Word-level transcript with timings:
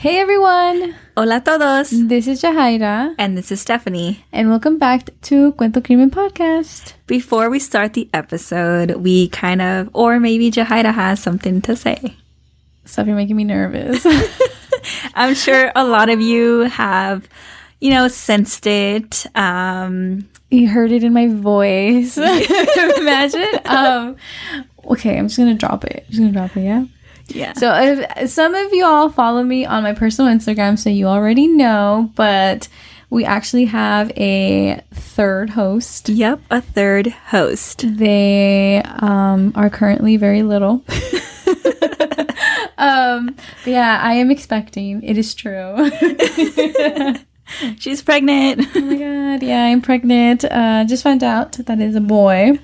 Hey 0.00 0.16
everyone! 0.16 0.94
Hola 1.14 1.36
a 1.36 1.40
todos! 1.42 1.90
This 1.90 2.26
is 2.26 2.40
Jahaira. 2.40 3.14
And 3.18 3.36
this 3.36 3.52
is 3.52 3.60
Stephanie. 3.60 4.24
And 4.32 4.48
welcome 4.48 4.78
back 4.78 5.10
to 5.28 5.52
Cuento 5.52 5.84
Crimen 5.84 6.10
Podcast. 6.10 6.94
Before 7.06 7.50
we 7.50 7.58
start 7.58 7.92
the 7.92 8.08
episode, 8.14 8.92
we 8.92 9.28
kind 9.28 9.60
of, 9.60 9.90
or 9.92 10.18
maybe 10.18 10.50
Jahaira 10.50 10.94
has 10.94 11.20
something 11.20 11.60
to 11.60 11.76
say. 11.76 12.16
Stop, 12.86 13.08
you're 13.08 13.14
making 13.14 13.36
me 13.36 13.44
nervous. 13.44 14.06
I'm 15.14 15.34
sure 15.34 15.70
a 15.76 15.84
lot 15.84 16.08
of 16.08 16.22
you 16.22 16.60
have, 16.60 17.28
you 17.82 17.90
know, 17.90 18.08
sensed 18.08 18.66
it. 18.66 19.26
Um, 19.36 20.30
you 20.48 20.66
heard 20.66 20.92
it 20.92 21.04
in 21.04 21.12
my 21.12 21.28
voice. 21.28 22.16
Imagine. 22.96 23.60
Um, 23.66 24.16
okay, 24.86 25.18
I'm 25.18 25.28
just 25.28 25.36
gonna 25.36 25.52
drop 25.52 25.84
it. 25.84 26.04
I'm 26.06 26.10
just 26.10 26.20
gonna 26.20 26.32
drop 26.32 26.56
it, 26.56 26.62
yeah? 26.62 26.86
Yeah. 27.30 27.52
So 27.54 27.72
if 27.74 28.30
some 28.30 28.54
of 28.54 28.72
you 28.72 28.84
all 28.84 29.10
follow 29.10 29.42
me 29.42 29.64
on 29.64 29.82
my 29.82 29.92
personal 29.92 30.32
Instagram, 30.32 30.78
so 30.78 30.90
you 30.90 31.06
already 31.06 31.46
know, 31.46 32.10
but 32.14 32.68
we 33.08 33.24
actually 33.24 33.64
have 33.66 34.12
a 34.16 34.80
third 34.92 35.50
host. 35.50 36.08
Yep, 36.08 36.40
a 36.50 36.60
third 36.60 37.08
host. 37.08 37.84
They 37.86 38.82
um, 38.84 39.52
are 39.54 39.70
currently 39.70 40.16
very 40.16 40.42
little. 40.42 40.84
um, 42.78 43.36
yeah, 43.64 44.00
I 44.02 44.14
am 44.14 44.30
expecting. 44.30 45.02
It 45.02 45.18
is 45.18 45.34
true. 45.34 45.90
She's 47.78 48.00
pregnant. 48.02 48.66
oh 48.76 48.80
my 48.80 48.96
god, 48.96 49.42
yeah, 49.42 49.64
I'm 49.64 49.82
pregnant. 49.82 50.44
Uh, 50.44 50.84
just 50.84 51.02
found 51.02 51.24
out 51.24 51.52
that 51.52 51.80
is 51.80 51.96
a 51.96 52.00
boy. 52.00 52.58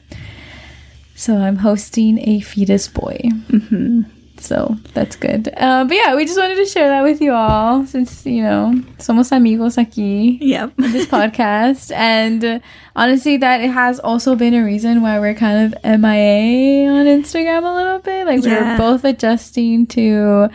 So 1.15 1.37
I'm 1.37 1.57
hosting 1.57 2.19
a 2.29 2.41
fetus 2.41 2.89
boy. 2.89 3.19
Mm-hmm. 3.25 4.03
So 4.47 4.77
that's 4.95 5.17
good. 5.17 5.49
Uh, 5.57 5.85
but 5.85 5.97
yeah, 5.97 6.15
we 6.15 6.25
just 6.25 6.39
wanted 6.39 6.55
to 6.57 6.67
share 6.67 6.89
that 6.89 7.03
with 7.03 7.21
you 7.21 7.33
all 7.33 7.85
since, 7.85 8.25
you 8.25 8.43
know, 8.43 8.73
somos 8.99 9.33
amigos 9.33 9.77
aquí. 9.77 10.39
Yep. 10.41 10.75
this 10.77 11.07
podcast. 11.07 11.93
And 11.97 12.45
uh, 12.45 12.59
honestly, 12.95 13.37
that 13.39 13.61
it 13.61 13.71
has 13.71 13.99
also 13.99 14.37
been 14.37 14.55
a 14.55 14.65
reason 14.65 15.03
why 15.03 15.19
we're 15.19 15.35
kind 15.35 15.67
of 15.67 15.83
MIA 15.83 16.89
on 16.89 17.07
Instagram 17.07 17.65
a 17.65 17.75
little 17.75 17.99
bit. 17.99 18.27
Like 18.27 18.45
yeah. 18.45 18.73
we're 18.73 18.79
both 18.79 19.05
adjusting 19.05 19.87
to 19.89 20.49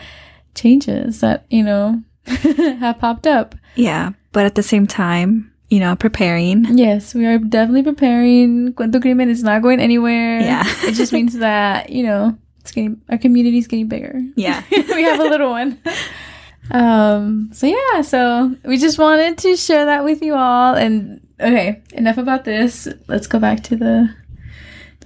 changes 0.54 1.20
that, 1.20 1.44
you 1.50 1.62
know, 1.62 2.02
have 2.26 2.98
popped 2.98 3.26
up. 3.26 3.54
Yeah. 3.74 4.12
But 4.32 4.46
at 4.46 4.54
the 4.54 4.62
same 4.62 4.86
time, 4.86 5.52
you 5.68 5.80
know, 5.80 5.96
preparing. 5.96 6.78
Yes, 6.78 7.14
we 7.14 7.26
are 7.26 7.38
definitely 7.38 7.82
preparing. 7.82 8.72
Cuento 8.74 9.00
Crimen 9.00 9.28
is 9.28 9.42
not 9.42 9.62
going 9.62 9.80
anywhere. 9.80 10.40
Yeah. 10.40 10.64
it 10.84 10.92
just 10.92 11.12
means 11.12 11.38
that, 11.38 11.90
you 11.90 12.02
know, 12.02 12.38
it's 12.62 12.70
getting 12.70 13.02
our 13.10 13.18
community 13.18 13.58
is 13.58 13.66
getting 13.66 13.88
bigger. 13.88 14.20
Yeah, 14.36 14.62
we 14.70 15.02
have 15.02 15.20
a 15.20 15.24
little 15.24 15.50
one. 15.50 15.78
Um. 16.70 17.50
So 17.52 17.66
yeah. 17.66 18.02
So 18.02 18.54
we 18.64 18.78
just 18.78 18.98
wanted 18.98 19.36
to 19.38 19.56
share 19.56 19.84
that 19.86 20.04
with 20.04 20.22
you 20.22 20.34
all. 20.34 20.74
And 20.74 21.20
okay, 21.40 21.82
enough 21.92 22.18
about 22.18 22.44
this. 22.44 22.88
Let's 23.08 23.26
go 23.26 23.38
back 23.40 23.62
to 23.64 23.76
the 23.76 24.14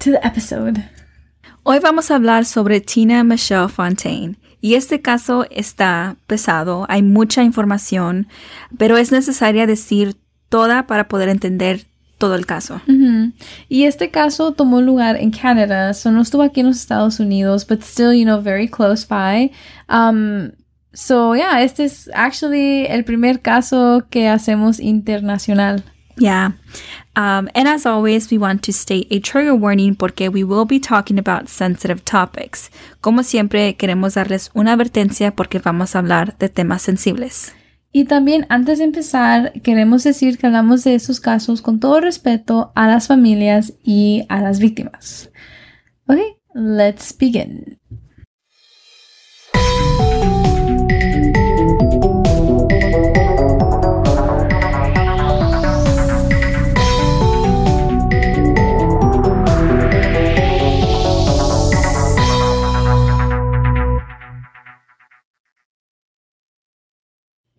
to 0.01 0.11
the 0.11 0.25
episode. 0.25 0.85
Hoy 1.65 1.81
vamos 1.81 2.11
a 2.11 2.15
hablar 2.15 2.45
sobre 2.45 2.81
Tina 2.81 3.25
Michelle 3.25 3.69
Fontaine. 3.69 4.37
Y 4.61 4.75
este 4.75 5.01
caso 5.01 5.47
está 5.51 6.17
pesado, 6.27 6.87
hay 6.89 7.03
mucha 7.03 7.43
información, 7.43 8.27
pero 8.79 8.97
es 8.97 9.13
necesaria 9.13 9.67
decir 9.67 10.17
toda 10.49 10.87
para 10.87 11.09
poder 11.09 11.29
entender 11.29 11.87
todo 12.19 12.35
el 12.35 12.47
caso. 12.47 12.81
Y 13.69 13.85
este 13.85 14.11
caso 14.11 14.53
tomó 14.53 14.81
lugar 14.81 15.17
en 15.17 15.31
Canadá, 15.31 15.93
so 15.95 16.11
no 16.11 16.23
estuvo 16.23 16.43
aquí 16.43 16.61
en 16.61 16.67
los 16.67 16.79
Estados 16.79 17.21
Unidos, 17.21 17.67
but 17.67 17.83
still, 17.83 18.13
you 18.13 18.25
know, 18.25 18.41
very 18.41 18.69
close 18.69 19.07
by. 19.07 19.51
Um, 19.89 20.53
so 20.95 21.35
yeah, 21.35 21.63
este 21.63 21.85
es 21.85 22.11
actually 22.15 22.87
el 22.87 23.05
primer 23.05 23.41
caso 23.41 24.07
que 24.11 24.29
hacemos 24.29 24.81
internacional. 24.81 25.85
Yeah. 26.19 26.53
Um, 27.15 27.49
and 27.55 27.69
as 27.69 27.85
always, 27.85 28.31
we 28.31 28.39
want 28.39 28.63
to 28.63 28.73
state 28.73 29.07
a 29.11 29.21
trigger 29.21 29.55
warning 29.55 29.95
porque 29.95 30.33
we 30.33 30.45
will 30.45 30.65
be 30.65 30.81
talking 30.81 31.19
about 31.19 31.49
sensitive 31.49 32.05
topics. 32.05 32.71
Como 33.03 33.23
siempre, 33.23 33.77
queremos 33.77 34.15
darles 34.15 34.51
una 34.55 34.73
advertencia 34.73 35.35
porque 35.35 35.59
vamos 35.59 35.95
a 35.95 35.99
hablar 35.99 36.37
de 36.39 36.49
temas 36.49 36.83
sensibles. 36.83 37.53
Y 37.97 38.05
también 38.05 38.45
antes 38.51 38.77
de 38.77 38.85
empezar, 38.85 39.55
queremos 39.63 40.05
decir 40.05 40.37
que 40.37 40.47
hablamos 40.47 40.85
de 40.85 40.95
estos 40.95 41.19
casos 41.19 41.63
con 41.63 41.81
todo 41.81 41.99
respeto 41.99 42.71
a 42.75 42.87
las 42.89 43.07
familias 43.07 43.73
y 43.83 44.27
a 44.29 44.43
las 44.43 44.59
víctimas. 44.59 45.31
Ok, 46.07 46.19
let's 46.53 47.17
begin. 47.19 47.79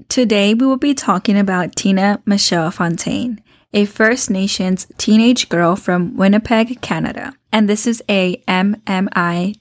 Today, 0.09 0.53
we 0.53 0.65
will 0.65 0.77
be 0.77 0.93
talking 0.93 1.37
about 1.37 1.75
Tina 1.75 2.21
Michelle 2.25 2.71
Fontaine, 2.71 3.41
a 3.73 3.85
First 3.85 4.29
Nations 4.29 4.87
teenage 4.97 5.49
girl 5.49 5.75
from 5.75 6.15
Winnipeg, 6.15 6.81
Canada. 6.81 7.33
And 7.51 7.69
this 7.69 7.85
is 7.85 8.01
a 8.09 8.37
MMIWG, 8.47 9.53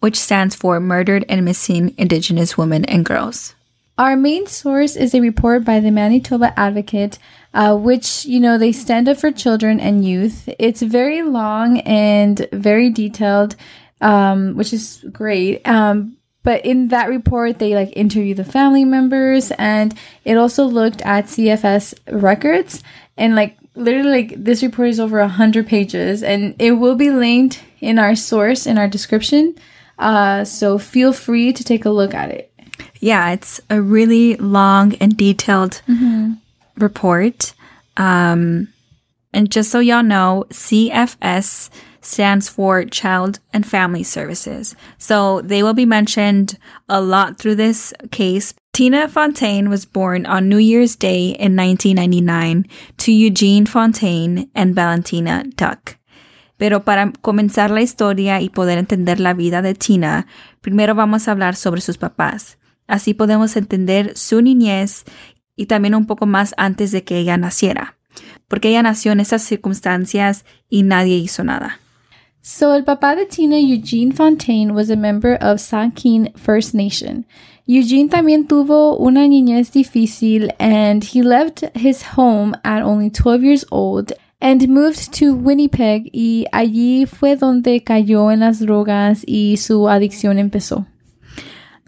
which 0.00 0.16
stands 0.18 0.54
for 0.54 0.78
Murdered 0.80 1.24
and 1.28 1.44
Missing 1.44 1.94
Indigenous 1.98 2.56
Women 2.56 2.84
and 2.84 3.04
Girls. 3.04 3.54
Our 3.98 4.16
main 4.16 4.46
source 4.46 4.96
is 4.96 5.14
a 5.14 5.20
report 5.20 5.64
by 5.64 5.80
the 5.80 5.90
Manitoba 5.90 6.58
Advocate, 6.58 7.18
uh, 7.52 7.76
which, 7.76 8.24
you 8.24 8.40
know, 8.40 8.56
they 8.56 8.72
stand 8.72 9.08
up 9.08 9.18
for 9.18 9.30
children 9.30 9.78
and 9.78 10.04
youth. 10.04 10.48
It's 10.58 10.82
very 10.82 11.22
long 11.22 11.80
and 11.80 12.48
very 12.52 12.90
detailed, 12.90 13.56
um, 14.00 14.56
which 14.56 14.72
is 14.72 15.04
great. 15.12 15.66
Um, 15.68 16.16
but 16.44 16.64
in 16.64 16.88
that 16.88 17.08
report, 17.08 17.58
they 17.58 17.74
like 17.74 17.96
interview 17.96 18.34
the 18.34 18.44
family 18.44 18.84
members 18.84 19.50
and 19.52 19.94
it 20.24 20.36
also 20.36 20.64
looked 20.64 21.02
at 21.02 21.24
CFS 21.24 21.94
records 22.12 22.84
and 23.16 23.34
like 23.34 23.56
literally 23.74 24.10
like 24.10 24.44
this 24.44 24.62
report 24.62 24.88
is 24.88 25.00
over 25.00 25.18
a 25.18 25.26
hundred 25.26 25.66
pages 25.66 26.22
and 26.22 26.54
it 26.60 26.72
will 26.72 26.94
be 26.94 27.10
linked 27.10 27.62
in 27.80 27.98
our 27.98 28.14
source 28.14 28.66
in 28.66 28.78
our 28.78 28.86
description. 28.86 29.56
Uh, 29.98 30.44
so 30.44 30.78
feel 30.78 31.12
free 31.12 31.52
to 31.52 31.64
take 31.64 31.86
a 31.86 31.90
look 31.90 32.14
at 32.14 32.30
it. 32.30 32.52
Yeah, 33.00 33.32
it's 33.32 33.60
a 33.70 33.80
really 33.80 34.36
long 34.36 34.94
and 34.96 35.16
detailed 35.16 35.80
mm-hmm. 35.88 36.34
report. 36.76 37.54
Um, 37.96 38.68
and 39.32 39.50
just 39.50 39.70
so 39.70 39.80
y'all 39.80 40.02
know, 40.02 40.44
CFS 40.50 41.70
stands 42.04 42.48
for 42.48 42.84
Child 42.84 43.40
and 43.52 43.66
Family 43.66 44.02
Services. 44.02 44.76
So 44.98 45.40
they 45.40 45.62
will 45.62 45.74
be 45.74 45.86
mentioned 45.86 46.58
a 46.88 47.00
lot 47.00 47.38
through 47.38 47.56
this 47.56 47.92
case. 48.10 48.54
Tina 48.72 49.08
Fontaine 49.08 49.70
was 49.70 49.84
born 49.84 50.26
on 50.26 50.48
New 50.48 50.58
Year's 50.58 50.96
Day 50.96 51.28
in 51.38 51.56
1999 51.56 52.66
to 52.98 53.12
Eugene 53.12 53.66
Fontaine 53.66 54.50
and 54.54 54.74
Valentina 54.74 55.44
Duck. 55.56 55.96
Pero 56.56 56.84
para 56.84 57.12
comenzar 57.20 57.70
la 57.70 57.82
historia 57.82 58.40
y 58.40 58.48
poder 58.48 58.78
entender 58.78 59.20
la 59.20 59.32
vida 59.32 59.62
de 59.62 59.74
Tina, 59.74 60.26
primero 60.60 60.94
vamos 60.94 61.26
a 61.26 61.32
hablar 61.32 61.56
sobre 61.56 61.80
sus 61.80 61.98
papás. 61.98 62.58
Así 62.86 63.14
podemos 63.14 63.56
entender 63.56 64.16
su 64.16 64.42
niñez 64.42 65.04
y 65.56 65.66
también 65.66 65.94
un 65.94 66.06
poco 66.06 66.26
más 66.26 66.54
antes 66.56 66.92
de 66.92 67.04
que 67.04 67.18
ella 67.18 67.36
naciera, 67.36 67.96
porque 68.48 68.68
ella 68.68 68.82
nació 68.82 69.12
en 69.12 69.20
esas 69.20 69.42
circunstancias 69.42 70.44
y 70.68 70.82
nadie 70.82 71.16
hizo 71.16 71.44
nada. 71.44 71.80
So, 72.46 72.74
el 72.74 72.84
papá 72.84 73.16
de 73.16 73.24
Tina, 73.24 73.58
Eugene 73.58 74.12
Fontaine, 74.12 74.74
was 74.74 74.90
a 74.90 74.96
member 74.96 75.38
of 75.40 75.60
Sagkeeng 75.60 76.36
First 76.36 76.74
Nation. 76.74 77.24
Eugene 77.64 78.10
también 78.10 78.46
tuvo 78.46 78.98
una 78.98 79.26
niñez 79.26 79.72
difícil 79.72 80.52
and 80.58 81.02
he 81.02 81.22
left 81.22 81.64
his 81.74 82.02
home 82.02 82.54
at 82.62 82.82
only 82.82 83.08
12 83.08 83.42
years 83.42 83.64
old 83.70 84.12
and 84.42 84.68
moved 84.68 85.10
to 85.14 85.34
Winnipeg 85.34 86.10
y 86.12 86.44
allí 86.52 87.06
fue 87.06 87.34
donde 87.34 87.82
cayó 87.82 88.30
en 88.30 88.40
las 88.40 88.60
drogas 88.60 89.24
y 89.26 89.56
su 89.56 89.88
adicción 89.88 90.38
empezó. 90.38 90.86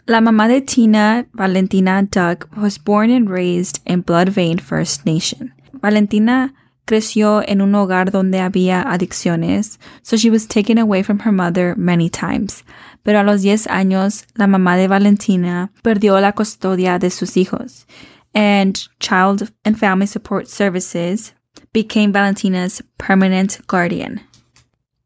La 0.06 0.23
mamá 0.23 0.49
de 0.49 0.62
Tina, 0.62 1.26
Valentina 1.35 2.03
Duck, 2.03 2.49
was 2.56 2.79
born 2.82 3.11
and 3.11 3.29
raised 3.29 3.81
in 3.85 4.00
Bloodvein 4.00 4.58
First 4.58 5.05
Nation. 5.05 5.53
Valentina 5.75 6.55
creció 6.87 7.43
en 7.47 7.61
un 7.61 7.75
hogar 7.75 8.11
donde 8.11 8.41
había 8.41 8.81
adicciones, 8.83 9.79
so 10.03 10.17
she 10.17 10.31
was 10.31 10.47
taken 10.47 10.79
away 10.79 11.03
from 11.03 11.21
her 11.21 11.33
mother 11.33 11.77
many 11.77 12.09
times. 12.09 12.65
Pero 13.03 13.21
a 13.21 13.23
los 13.23 13.43
10 13.43 13.67
años, 13.67 14.25
la 14.35 14.47
mamá 14.47 14.77
de 14.77 14.88
Valentina 14.88 15.71
perdió 15.83 16.19
la 16.21 16.33
custodia 16.33 16.99
de 16.99 17.11
sus 17.11 17.37
hijos, 17.37 17.87
and 18.35 18.79
Child 19.00 19.53
and 19.65 19.77
Family 19.77 20.06
Support 20.06 20.49
Services 20.49 21.35
became 21.73 22.12
Valentina's 22.12 22.83
permanent 22.99 23.61
guardian. 23.67 24.23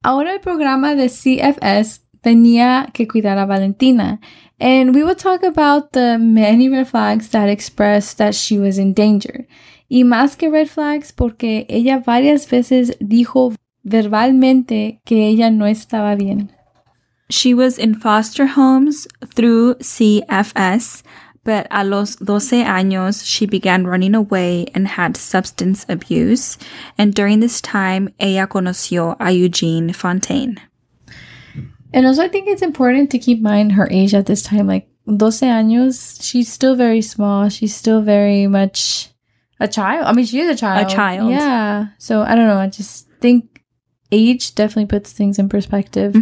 Ahora 0.02 0.32
el 0.32 0.40
programa 0.40 0.94
de 0.94 1.08
CFS 1.08 2.00
tenía 2.22 2.88
que 2.92 3.06
cuidar 3.06 3.38
a 3.38 3.46
Valentina, 3.46 4.18
and 4.58 4.94
we 4.94 5.02
will 5.02 5.16
talk 5.16 5.42
about 5.42 5.92
the 5.92 6.18
many 6.18 6.68
red 6.68 6.88
flags 6.88 7.28
that 7.30 7.48
expressed 7.48 8.18
that 8.18 8.34
she 8.34 8.58
was 8.58 8.78
in 8.78 8.94
danger. 8.94 9.46
Y 9.92 10.04
más 10.04 10.36
que 10.36 10.48
red 10.48 10.68
flags 10.68 11.12
porque 11.12 11.66
ella 11.68 11.98
varias 11.98 12.48
veces 12.48 12.96
dijo 13.00 13.52
verbalmente 13.82 15.00
que 15.04 15.26
ella 15.26 15.50
no 15.50 15.66
estaba 15.66 16.14
bien. 16.14 16.52
She 17.28 17.54
was 17.54 17.76
in 17.76 17.96
foster 17.96 18.46
homes 18.46 19.08
through 19.34 19.74
CFS, 19.80 21.02
but 21.44 21.66
a 21.72 21.82
los 21.82 22.16
12 22.16 22.64
años, 22.64 23.24
she 23.24 23.46
began 23.46 23.84
running 23.84 24.14
away 24.14 24.66
and 24.74 24.86
had 24.86 25.16
substance 25.16 25.84
abuse. 25.88 26.56
And 26.96 27.12
during 27.12 27.40
this 27.40 27.60
time, 27.60 28.14
ella 28.20 28.46
conoció 28.46 29.16
a 29.18 29.32
Eugene 29.32 29.92
Fontaine. 29.92 30.60
And 31.92 32.06
also, 32.06 32.22
I 32.22 32.28
think 32.28 32.46
it's 32.46 32.62
important 32.62 33.10
to 33.10 33.18
keep 33.18 33.38
in 33.38 33.42
mind 33.42 33.72
her 33.72 33.88
age 33.90 34.14
at 34.14 34.26
this 34.26 34.42
time. 34.42 34.68
Like, 34.68 34.86
12 35.06 35.42
años, 35.42 36.22
she's 36.22 36.52
still 36.52 36.76
very 36.76 37.02
small. 37.02 37.48
She's 37.48 37.74
still 37.74 38.02
very 38.02 38.46
much 38.46 39.09
a 39.60 39.68
child. 39.68 40.06
I 40.06 40.12
mean, 40.12 40.24
she 40.24 40.40
is 40.40 40.48
a 40.48 40.58
child. 40.58 40.86
A 40.86 40.90
child. 40.90 41.30
Yeah. 41.30 41.88
So, 41.98 42.22
I 42.22 42.34
don't 42.34 42.46
know. 42.46 42.58
I 42.58 42.68
just 42.68 43.08
think 43.20 43.62
age 44.12 44.54
definitely 44.54 44.86
puts 44.86 45.12
things 45.12 45.38
in 45.38 45.48
perspective. 45.48 46.16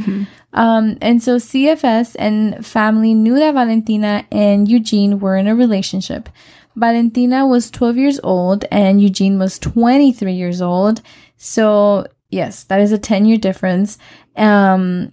Um, 0.53 0.99
and 1.01 1.23
so 1.23 1.37
CFS 1.37 2.17
and 2.19 2.65
family 2.67 3.15
knew 3.15 3.37
that 3.37 3.55
Valentina 3.55 4.27
and 4.31 4.69
Eugene 4.69 5.21
were 5.21 5.37
in 5.37 5.47
a 5.47 5.55
relationship. 5.55 6.29
Valentina 6.77 7.47
was 7.47 7.71
12 7.71 7.97
years 7.97 8.21
old 8.23 8.65
and 8.71 9.01
Eugene 9.03 9.39
was 9.39 9.59
23 9.59 10.33
years 10.33 10.63
old. 10.63 11.03
So, 11.37 12.07
yes, 12.31 12.65
that 12.65 12.81
is 12.81 12.93
a 12.93 12.99
10 12.99 13.25
year 13.25 13.39
difference. 13.39 13.99
Um, 14.37 15.13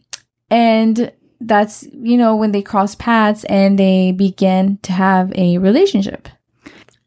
and 0.49 1.11
that's, 1.41 1.83
you 1.91 2.17
know, 2.17 2.35
when 2.35 2.51
they 2.51 2.61
cross 2.61 2.95
paths 2.95 3.43
and 3.45 3.77
they 3.77 4.11
began 4.11 4.77
to 4.83 4.91
have 4.91 5.33
a 5.35 5.57
relationship. 5.57 6.29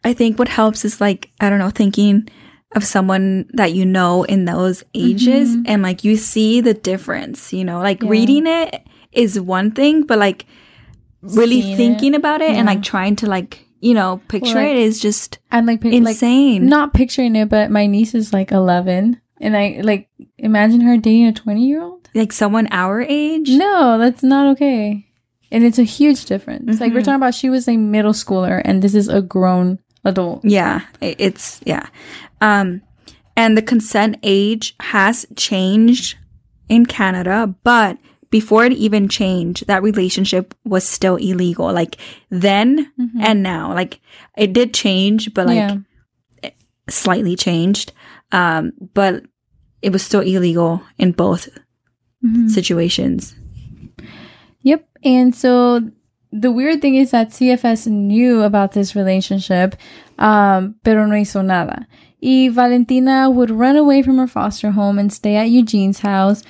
I 0.05 0.13
think 0.15 0.39
what 0.39 0.49
helps 0.49 0.85
is 0.85 1.01
like, 1.01 1.31
I 1.41 1.51
don't 1.51 1.59
know, 1.59 1.71
thinking 1.71 2.29
of 2.77 2.85
someone 2.85 3.49
that 3.55 3.73
you 3.73 3.85
know 3.87 4.25
in 4.25 4.45
those 4.45 4.85
ages 4.95 5.57
and 5.67 5.83
like 5.83 6.05
you 6.05 6.17
see 6.17 6.61
the 6.61 6.75
difference, 6.75 7.53
you 7.53 7.65
know, 7.65 7.79
like 7.81 8.03
Yeah. 8.03 8.11
reading 8.11 8.47
it 8.47 8.83
is 9.13 9.41
one 9.41 9.71
thing, 9.73 10.03
but 10.03 10.19
like 10.19 10.45
really 11.23 11.61
Seeing 11.63 11.73
it, 11.73 11.77
thinking 11.77 12.15
about 12.15 12.41
it 12.43 12.51
and 12.53 12.67
like 12.67 12.83
trying 12.83 13.17
to 13.17 13.27
like, 13.27 13.65
you 13.81 13.95
know, 13.95 14.21
picture 14.29 14.55
like, 14.55 14.69
it 14.69 14.77
is 14.77 15.01
just 15.01 15.39
I'm 15.51 15.67
like, 15.67 15.81
pic- 15.81 15.93
like 15.93 16.11
insane. 16.13 16.67
not 16.67 16.93
picturing 16.95 17.35
it, 17.37 17.49
but 17.49 17.71
my 17.71 17.87
niece 17.87 18.15
is 18.15 18.33
like 18.33 18.53
11. 18.53 19.21
And 19.41 19.57
I 19.57 19.81
like 19.83 20.09
imagine 20.37 20.81
her 20.83 20.97
dating 20.97 21.27
a 21.27 21.33
20 21.33 21.67
year 21.67 21.83
old. 21.83 22.09
like 22.15 22.33
someone 22.33 22.69
our 22.71 23.01
age. 23.01 23.51
No, 23.51 23.99
that's 23.99 24.23
not 24.23 24.53
okay. 24.53 25.07
And 25.51 25.65
it's 25.65 25.79
a 25.79 25.85
huge 25.85 26.27
difference. 26.27 26.81
Like 26.81 26.93
we're 26.93 27.01
Mhm. 27.01 27.05
talking 27.05 27.15
about 27.17 27.35
she 27.35 27.49
was 27.51 27.67
a 27.69 27.77
middle 27.77 28.13
schooler 28.13 28.61
and 28.65 28.83
this 28.83 28.95
is 28.95 29.09
a 29.09 29.23
grown 29.23 29.79
adult. 30.05 30.45
Yeah, 30.45 30.83
it's 31.01 31.61
yeah. 31.65 31.87
Um 32.41 32.83
and 33.37 33.57
the 33.57 33.63
consent 33.63 34.17
age 34.23 34.75
has 34.81 35.27
changed 35.37 36.17
in 36.69 36.87
Canada, 36.87 37.55
but 37.65 37.99
before 38.31 38.65
it 38.65 38.73
even 38.73 39.09
changed, 39.09 39.67
that 39.69 39.83
relationship 39.83 40.55
was 40.65 40.85
still 40.87 41.17
illegal. 41.17 41.73
Like 41.73 41.97
then 42.31 42.91
Mhm. 43.01 43.21
and 43.23 43.43
now. 43.43 43.73
Like 43.75 44.01
it 44.37 44.53
did 44.53 44.75
change, 44.75 45.33
but 45.35 45.47
like 45.47 45.57
yeah. 45.57 46.51
slightly 46.89 47.37
changed. 47.37 47.93
Um 48.33 48.73
but 48.95 49.25
it 49.83 49.93
was 49.93 50.03
still 50.03 50.21
illegal 50.21 50.83
in 50.99 51.13
both 51.13 51.49
Mhm. 52.25 52.51
situations. 52.51 53.35
Yep. 54.63 54.89
And 55.05 55.35
so 55.35 55.81
the 56.33 56.51
weird 56.51 56.81
thing 56.81 56.97
is 56.97 57.11
that 57.11 57.31
CFS 57.31 57.87
knew 57.87 58.43
about 58.43 58.73
this 58.73 58.95
relationship, 58.95 59.77
um, 60.19 60.75
pero 60.83 61.07
no 61.07 61.15
hizo 61.15 61.45
nada. 61.45 61.87
Y 62.21 62.49
Valentina 62.53 63.31
would 63.31 63.51
run 63.51 63.77
away 63.77 64.03
from 64.03 64.19
her 64.19 64.27
foster 64.27 64.73
home 64.73 64.99
and 64.99 65.13
stay 65.13 65.37
at 65.37 65.49
Eugene's 65.49 66.01
house. 66.01 66.43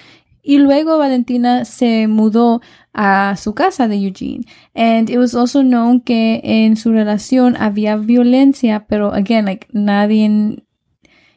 Y 0.43 0.57
luego 0.57 0.97
Valentina 0.97 1.67
se 1.67 2.07
mudó 2.07 2.63
a 2.95 3.37
su 3.37 3.53
casa 3.53 3.87
de 3.87 3.97
Eugene. 3.97 4.45
And 4.75 5.11
it 5.11 5.19
was 5.19 5.35
also 5.35 5.63
known 5.63 6.01
que 6.01 6.41
en 6.43 6.77
su 6.77 6.91
relación 6.91 7.55
había 7.57 7.97
violencia, 7.97 8.87
pero 8.89 9.13
again, 9.13 9.45
like 9.45 9.69
nadie 9.73 10.65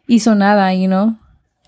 hizo 0.07 0.33
nada, 0.33 0.73
you 0.73 0.87
know? 0.87 1.17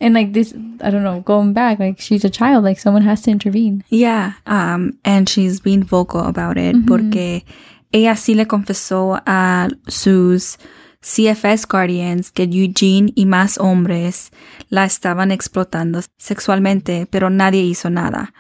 And 0.04 0.14
like 0.14 0.34
this, 0.34 0.54
I 0.82 0.90
don't 0.90 1.04
know, 1.04 1.22
going 1.22 1.54
back, 1.54 1.80
like 1.80 1.98
she's 1.98 2.26
a 2.26 2.30
child, 2.30 2.66
like 2.66 2.78
someone 2.78 3.04
has 3.04 3.22
to 3.22 3.32
intervene. 3.32 3.86
Yeah, 3.88 4.34
um, 4.46 5.00
and 5.06 5.30
she's 5.30 5.62
been 5.62 5.82
vocal 5.82 6.20
about 6.20 6.58
it 6.58 6.76
porque 6.86 7.46
ella 7.94 8.16
sí 8.18 8.36
le 8.36 8.46
confesó 8.46 9.22
a 9.26 9.70
sus 9.88 10.58
CFS 11.02 11.66
guardians 11.68 12.32
que 12.32 12.46
Eugene 12.46 13.14
y 13.16 13.26
más 13.26 13.58
hombres 13.58 14.32
la 14.70 14.84
estaban 14.84 15.32
explotando 15.32 16.02
sexualmente, 16.18 17.08
pero 17.10 17.30
nadie 17.30 17.62
hizo 17.64 17.90
nada. 17.90 18.34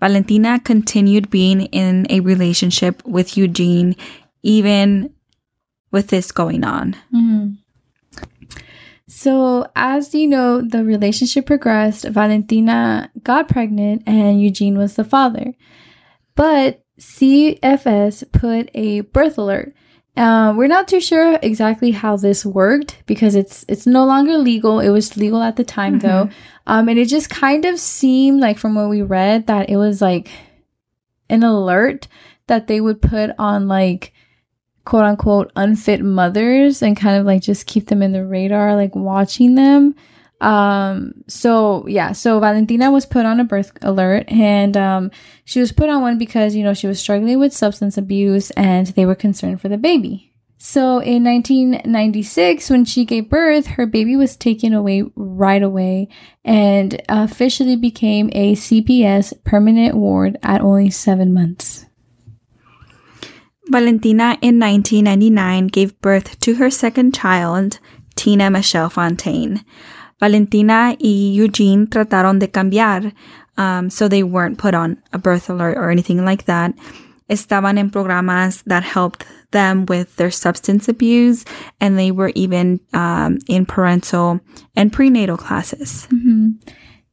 Valentina 0.00 0.58
continued 0.58 1.30
being 1.30 1.68
in 1.72 2.06
a 2.10 2.18
relationship 2.20 3.00
with 3.06 3.36
Eugene 3.36 3.96
even 4.42 5.12
with 5.92 6.08
this 6.08 6.32
going 6.32 6.64
on. 6.64 6.96
So, 9.16 9.66
as 9.74 10.14
you 10.14 10.26
know, 10.26 10.60
the 10.60 10.84
relationship 10.84 11.46
progressed. 11.46 12.04
Valentina 12.04 13.10
got 13.22 13.48
pregnant 13.48 14.02
and 14.06 14.42
Eugene 14.42 14.76
was 14.76 14.96
the 14.96 15.04
father. 15.04 15.54
But 16.34 16.84
CFS 17.00 18.30
put 18.30 18.68
a 18.74 19.00
birth 19.00 19.38
alert. 19.38 19.72
Uh, 20.18 20.52
we're 20.54 20.66
not 20.66 20.86
too 20.86 21.00
sure 21.00 21.38
exactly 21.40 21.92
how 21.92 22.18
this 22.18 22.44
worked 22.44 23.02
because 23.06 23.34
it's 23.34 23.64
it's 23.68 23.86
no 23.86 24.04
longer 24.04 24.36
legal. 24.36 24.80
It 24.80 24.90
was 24.90 25.16
legal 25.16 25.40
at 25.40 25.56
the 25.56 25.64
time 25.64 25.98
though, 25.98 26.28
um, 26.66 26.86
and 26.90 26.98
it 26.98 27.08
just 27.08 27.30
kind 27.30 27.64
of 27.64 27.80
seemed 27.80 28.40
like 28.40 28.58
from 28.58 28.74
what 28.74 28.90
we 28.90 29.00
read 29.00 29.46
that 29.46 29.70
it 29.70 29.78
was 29.78 30.02
like 30.02 30.28
an 31.30 31.42
alert 31.42 32.06
that 32.48 32.66
they 32.66 32.82
would 32.82 33.00
put 33.00 33.30
on 33.38 33.66
like 33.66 34.12
quote 34.86 35.04
unquote 35.04 35.52
unfit 35.56 36.00
mothers 36.00 36.80
and 36.80 36.96
kind 36.96 37.18
of 37.18 37.26
like 37.26 37.42
just 37.42 37.66
keep 37.66 37.88
them 37.88 38.02
in 38.02 38.12
the 38.12 38.24
radar, 38.24 38.74
like 38.74 38.94
watching 38.94 39.54
them. 39.54 39.94
Um, 40.40 41.12
so 41.28 41.86
yeah, 41.86 42.12
so 42.12 42.40
Valentina 42.40 42.90
was 42.90 43.04
put 43.04 43.26
on 43.26 43.40
a 43.40 43.44
birth 43.44 43.72
alert 43.82 44.24
and 44.28 44.76
um 44.76 45.10
she 45.44 45.60
was 45.60 45.72
put 45.72 45.90
on 45.90 46.02
one 46.02 46.18
because, 46.18 46.54
you 46.54 46.64
know, 46.64 46.74
she 46.74 46.86
was 46.86 47.00
struggling 47.00 47.38
with 47.38 47.52
substance 47.52 47.98
abuse 47.98 48.50
and 48.52 48.86
they 48.88 49.04
were 49.04 49.14
concerned 49.14 49.60
for 49.60 49.68
the 49.68 49.78
baby. 49.78 50.32
So 50.58 50.98
in 50.98 51.22
1996, 51.24 52.70
when 52.70 52.84
she 52.84 53.04
gave 53.04 53.28
birth, 53.28 53.66
her 53.66 53.86
baby 53.86 54.16
was 54.16 54.36
taken 54.36 54.72
away 54.72 55.04
right 55.14 55.62
away 55.62 56.08
and 56.44 57.00
officially 57.08 57.76
became 57.76 58.30
a 58.32 58.54
CPS 58.54 59.32
permanent 59.44 59.94
ward 59.94 60.38
at 60.42 60.62
only 60.62 60.90
seven 60.90 61.34
months. 61.34 61.85
Valentina 63.68 64.38
in 64.42 64.58
1999 64.60 65.66
gave 65.68 66.00
birth 66.00 66.38
to 66.40 66.54
her 66.54 66.70
second 66.70 67.14
child, 67.14 67.78
Tina 68.14 68.50
Michelle 68.50 68.90
Fontaine. 68.90 69.64
Valentina 70.20 70.96
y 71.00 71.32
Eugene 71.34 71.86
trataron 71.86 72.38
de 72.38 72.48
cambiar, 72.48 73.12
um, 73.58 73.90
so 73.90 74.08
they 74.08 74.22
weren't 74.22 74.58
put 74.58 74.74
on 74.74 74.96
a 75.12 75.18
birth 75.18 75.50
alert 75.50 75.76
or 75.76 75.90
anything 75.90 76.24
like 76.24 76.44
that. 76.44 76.74
Estaban 77.28 77.76
en 77.76 77.90
programas 77.90 78.62
that 78.66 78.84
helped 78.84 79.26
them 79.50 79.84
with 79.86 80.14
their 80.16 80.30
substance 80.30 80.88
abuse, 80.88 81.44
and 81.80 81.98
they 81.98 82.12
were 82.12 82.30
even 82.34 82.78
um, 82.92 83.38
in 83.48 83.66
parental 83.66 84.40
and 84.76 84.92
prenatal 84.92 85.36
classes. 85.36 86.06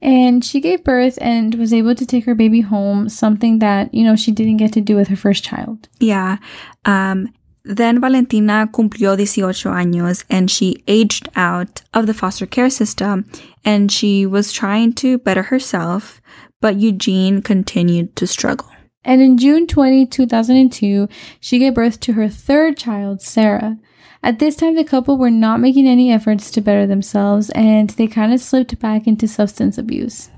And 0.03 0.43
she 0.43 0.59
gave 0.59 0.83
birth 0.83 1.17
and 1.21 1.55
was 1.55 1.73
able 1.73 1.95
to 1.95 2.05
take 2.05 2.25
her 2.25 2.35
baby 2.35 2.59
home, 2.59 3.07
something 3.07 3.59
that, 3.59 3.93
you 3.93 4.03
know, 4.03 4.17
she 4.17 4.33
didn't 4.33 4.57
get 4.57 4.73
to 4.73 4.81
do 4.81 4.97
with 4.97 5.07
her 5.07 5.15
first 5.15 5.45
child. 5.45 5.87
Yeah. 6.01 6.39
Um, 6.83 7.33
then 7.63 8.01
Valentina 8.01 8.69
cumplió 8.71 9.17
18 9.17 9.71
años 9.71 10.25
and 10.29 10.51
she 10.51 10.83
aged 10.89 11.29
out 11.37 11.83
of 11.93 12.05
the 12.05 12.13
foster 12.13 12.45
care 12.45 12.69
system 12.69 13.25
and 13.63 13.89
she 13.89 14.25
was 14.25 14.51
trying 14.51 14.91
to 14.95 15.19
better 15.19 15.43
herself, 15.43 16.21
but 16.59 16.75
Eugene 16.75 17.41
continued 17.41 18.13
to 18.17 18.27
struggle. 18.27 18.69
And 19.05 19.21
in 19.21 19.37
June 19.37 19.67
20, 19.67 20.05
2002, 20.07 21.07
she 21.39 21.59
gave 21.59 21.75
birth 21.75 22.01
to 22.01 22.13
her 22.13 22.27
third 22.27 22.75
child, 22.75 23.21
Sarah. 23.21 23.77
At 24.23 24.39
this 24.39 24.55
time, 24.55 24.75
the 24.75 24.85
couple 24.85 25.17
were 25.17 25.29
not 25.29 25.59
making 25.59 25.85
any 25.85 26.11
efforts 26.11 26.49
to 26.51 26.61
better 26.61 26.87
themselves 26.87 27.49
and 27.49 27.89
they 27.91 28.07
kind 28.07 28.33
of 28.33 28.39
slipped 28.39 28.79
back 28.79 29.05
into 29.05 29.27
substance 29.27 29.77
abuse. 29.77 30.29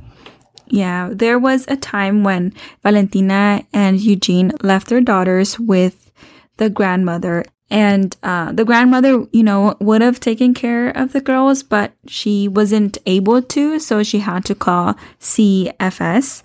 Yeah, 0.68 1.10
there 1.12 1.38
was 1.38 1.66
a 1.68 1.78
time 1.78 2.24
when 2.24 2.52
Valentina 2.82 3.64
and 3.72 4.00
Eugene 4.02 4.52
left 4.64 4.88
their 4.88 5.02
daughters 5.02 5.60
with 5.60 6.12
the 6.58 6.72
grandmother. 6.72 7.46
And 7.70 8.16
uh, 8.24 8.52
the 8.52 8.66
grandmother, 8.66 9.26
you 9.32 9.44
know, 9.44 9.76
would 9.80 10.02
have 10.02 10.20
taken 10.20 10.54
care 10.56 10.90
of 10.90 11.14
the 11.14 11.22
girls, 11.22 11.62
but 11.62 11.94
she 12.08 12.48
wasn't 12.48 12.98
able 13.06 13.42
to, 13.42 13.80
so 13.80 14.02
she 14.02 14.20
had 14.20 14.46
to 14.46 14.56
call 14.56 14.96
CFS. 15.20 16.42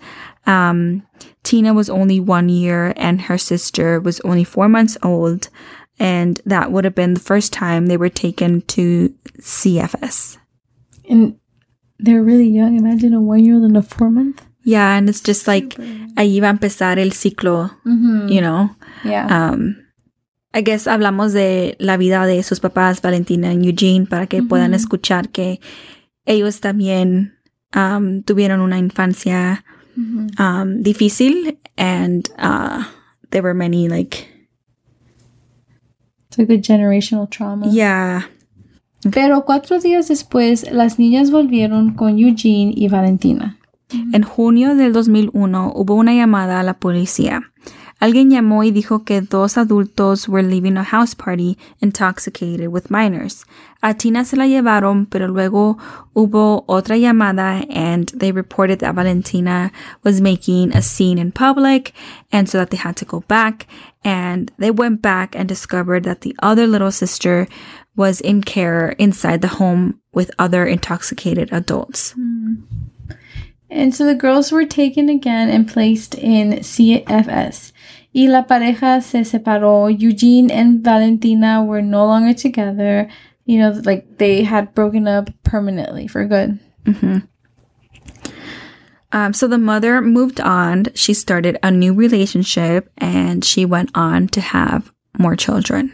Um, 0.46 1.06
Tina 1.42 1.72
was 1.72 1.88
only 1.88 2.20
one 2.20 2.48
year 2.48 2.92
and 2.96 3.22
her 3.22 3.38
sister 3.38 4.00
was 4.00 4.20
only 4.20 4.44
four 4.44 4.68
months 4.68 4.98
old. 5.02 5.48
And 6.00 6.40
that 6.46 6.72
would 6.72 6.84
have 6.84 6.94
been 6.94 7.14
the 7.14 7.20
first 7.20 7.52
time 7.52 7.86
they 7.86 7.98
were 7.98 8.08
taken 8.08 8.62
to 8.72 9.14
CFS. 9.38 10.38
And 11.08 11.36
they're 11.98 12.22
really 12.22 12.48
young. 12.48 12.76
Imagine 12.76 13.12
a 13.12 13.20
one 13.20 13.44
year 13.44 13.56
old 13.56 13.64
and 13.64 13.76
a 13.76 13.82
four 13.82 14.10
month. 14.10 14.42
Yeah, 14.64 14.96
and 14.96 15.08
it's 15.08 15.20
just 15.20 15.46
like 15.46 15.76
ahí 16.16 16.40
va 16.40 16.48
a 16.48 16.50
empezar 16.50 16.98
el 16.98 17.12
ciclo, 17.12 17.70
you 18.28 18.40
know. 18.40 18.70
Yeah. 19.04 19.26
Um, 19.26 19.76
I 20.52 20.62
guess 20.62 20.86
hablamos 20.86 21.32
de 21.32 21.76
la 21.78 21.96
vida 21.96 22.26
de 22.26 22.42
sus 22.42 22.60
papás, 22.60 23.00
Valentina 23.00 23.52
y 23.54 23.68
Eugene, 23.68 24.06
para 24.06 24.26
que 24.26 24.42
puedan 24.42 24.74
escuchar 24.74 25.30
que 25.30 25.60
ellos 26.26 26.60
también 26.60 27.34
um, 27.74 28.22
tuvieron 28.22 28.60
una 28.60 28.78
infancia 28.78 29.64
um, 30.38 30.82
difícil 30.82 31.58
and 31.76 32.30
uh, 32.38 32.84
there 33.30 33.42
were 33.42 33.54
many 33.54 33.88
like 33.88 34.29
it's 36.30 36.38
like 36.38 36.50
a 36.50 36.58
generational 36.58 37.28
trauma. 37.28 37.66
yeah 37.70 38.30
Pero 39.10 39.44
cuatro 39.44 39.80
días 39.80 40.08
después, 40.08 40.70
las 40.70 40.98
niñas 40.98 41.30
volvieron 41.30 41.94
con 41.94 42.18
Eugene 42.18 42.72
y 42.76 42.88
Valentina. 42.88 43.56
En 44.12 44.22
junio 44.22 44.76
del 44.76 44.92
2001 44.92 45.72
hubo 45.74 45.94
una 45.94 46.14
llamada 46.14 46.60
a 46.60 46.62
la 46.62 46.74
policía. 46.74 47.49
Alguien 48.00 48.30
llamó 48.30 48.64
y 48.64 48.70
dijo 48.70 49.04
que 49.04 49.20
dos 49.20 49.58
adultos 49.58 50.26
were 50.26 50.42
leaving 50.42 50.78
a 50.78 50.82
house 50.82 51.14
party 51.14 51.58
intoxicated 51.80 52.68
with 52.68 52.90
minors. 52.90 53.44
A 53.82 53.94
Tina 53.94 54.24
se 54.24 54.36
la 54.36 54.46
llevaron, 54.46 55.06
pero 55.06 55.28
luego 55.28 55.76
hubo 56.14 56.64
otra 56.66 56.96
llamada 56.96 57.66
and 57.70 58.08
they 58.08 58.32
reported 58.32 58.78
that 58.78 58.94
Valentina 58.94 59.70
was 60.02 60.20
making 60.20 60.74
a 60.74 60.80
scene 60.80 61.18
in 61.18 61.30
public 61.30 61.92
and 62.32 62.48
so 62.48 62.58
that 62.58 62.70
they 62.70 62.78
had 62.78 62.96
to 62.96 63.04
go 63.04 63.20
back. 63.28 63.66
And 64.02 64.50
they 64.58 64.70
went 64.70 65.02
back 65.02 65.36
and 65.36 65.46
discovered 65.46 66.04
that 66.04 66.22
the 66.22 66.34
other 66.40 66.66
little 66.66 66.90
sister 66.90 67.48
was 67.96 68.20
in 68.22 68.42
care 68.42 68.90
inside 68.98 69.42
the 69.42 69.48
home 69.48 70.00
with 70.14 70.30
other 70.38 70.66
intoxicated 70.66 71.52
adults. 71.52 72.12
Hmm. 72.12 72.54
And 73.70 73.94
so 73.94 74.04
the 74.04 74.14
girls 74.14 74.50
were 74.50 74.66
taken 74.66 75.08
again 75.08 75.48
and 75.48 75.68
placed 75.68 76.14
in 76.16 76.54
CFS. 76.54 77.72
Y 78.12 78.26
la 78.26 78.46
pareja 78.46 79.02
se 79.02 79.24
separó. 79.24 79.88
Eugene 79.88 80.50
and 80.50 80.82
Valentina 80.82 81.62
were 81.64 81.82
no 81.82 82.06
longer 82.06 82.34
together. 82.34 83.08
You 83.44 83.58
know, 83.58 83.80
like 83.84 84.18
they 84.18 84.42
had 84.42 84.74
broken 84.74 85.06
up 85.06 85.30
permanently 85.44 86.06
for 86.06 86.24
good. 86.24 86.58
Um, 89.12 89.32
so 89.32 89.48
the 89.48 89.58
mother 89.58 90.00
moved 90.00 90.40
on. 90.40 90.86
She 90.94 91.14
started 91.14 91.58
a 91.62 91.70
new 91.70 91.92
relationship 91.92 92.90
and 92.98 93.44
she 93.44 93.64
went 93.64 93.90
on 93.94 94.28
to 94.28 94.40
have 94.40 94.92
more 95.18 95.34
children. 95.36 95.92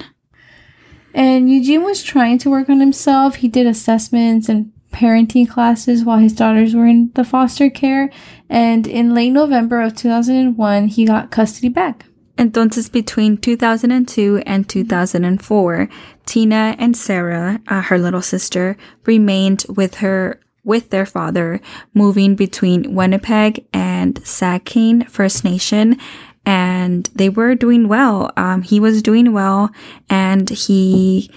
And 1.14 1.50
Eugene 1.50 1.82
was 1.82 2.02
trying 2.02 2.38
to 2.38 2.50
work 2.50 2.68
on 2.68 2.80
himself. 2.80 3.36
He 3.36 3.48
did 3.48 3.66
assessments 3.66 4.50
and 4.50 4.72
parenting 4.96 5.48
classes 5.48 6.04
while 6.04 6.18
his 6.18 6.32
daughters 6.32 6.74
were 6.74 6.86
in 6.86 7.10
the 7.14 7.24
foster 7.24 7.68
care. 7.68 8.10
And 8.48 8.86
in 8.86 9.14
late 9.14 9.30
November 9.30 9.82
of 9.82 9.94
2001, 9.94 10.88
he 10.88 11.04
got 11.04 11.30
custody 11.30 11.68
back. 11.68 12.06
Entonces, 12.38 12.90
between 12.90 13.36
2002 13.36 14.42
and 14.46 14.68
2004, 14.68 15.88
Tina 16.26 16.76
and 16.78 16.96
Sarah, 16.96 17.60
uh, 17.68 17.82
her 17.82 17.98
little 17.98 18.22
sister, 18.22 18.76
remained 19.04 19.64
with 19.68 19.96
her 19.96 20.40
with 20.64 20.90
their 20.90 21.06
father, 21.06 21.60
moving 21.94 22.34
between 22.34 22.94
Winnipeg 22.94 23.64
and 23.72 24.16
Sagkeeng 24.22 25.08
First 25.08 25.44
Nation, 25.44 25.96
and 26.44 27.08
they 27.14 27.28
were 27.28 27.54
doing 27.54 27.88
well. 27.88 28.32
Um, 28.36 28.62
he 28.62 28.80
was 28.80 29.00
doing 29.00 29.32
well, 29.32 29.70
and 30.10 30.50
he 30.50 31.30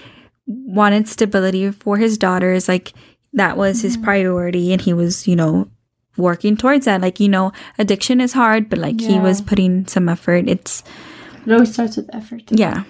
wanted 0.46 1.08
stability 1.08 1.70
for 1.70 1.96
his 1.96 2.18
daughters. 2.18 2.68
Like 2.68 2.92
that 3.32 3.56
was 3.56 3.82
his 3.82 3.96
mm-hmm. 3.96 4.04
priority, 4.04 4.72
and 4.72 4.80
he 4.80 4.92
was, 4.92 5.26
you 5.26 5.36
know, 5.36 5.70
working 6.16 6.56
towards 6.56 6.84
that. 6.84 7.00
Like 7.00 7.20
you 7.20 7.28
know, 7.28 7.52
addiction 7.78 8.20
is 8.20 8.32
hard, 8.32 8.68
but 8.68 8.78
like 8.78 9.00
he 9.00 9.18
was 9.18 9.40
putting 9.40 9.86
some 9.86 10.08
effort. 10.08 10.48
It's 10.48 10.82
It 11.46 11.52
always 11.52 11.72
starts 11.72 11.96
with 11.96 12.08
effort. 12.14 12.42
yeah. 12.50 12.84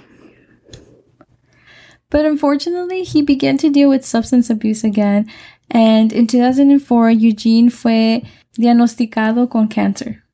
But 2.11 2.25
unfortunately, 2.25 3.04
he 3.04 3.23
began 3.23 3.56
to 3.59 3.70
deal 3.70 3.88
with 3.88 4.04
substance 4.04 4.50
abuse 4.50 4.82
again. 4.82 5.30
And 5.70 6.12
in 6.12 6.26
2004, 6.26 7.11
Eugene 7.11 7.70
fue 7.70 8.25
diagnosticado 8.59 9.49
con 9.49 9.68
cancer. 9.68 10.25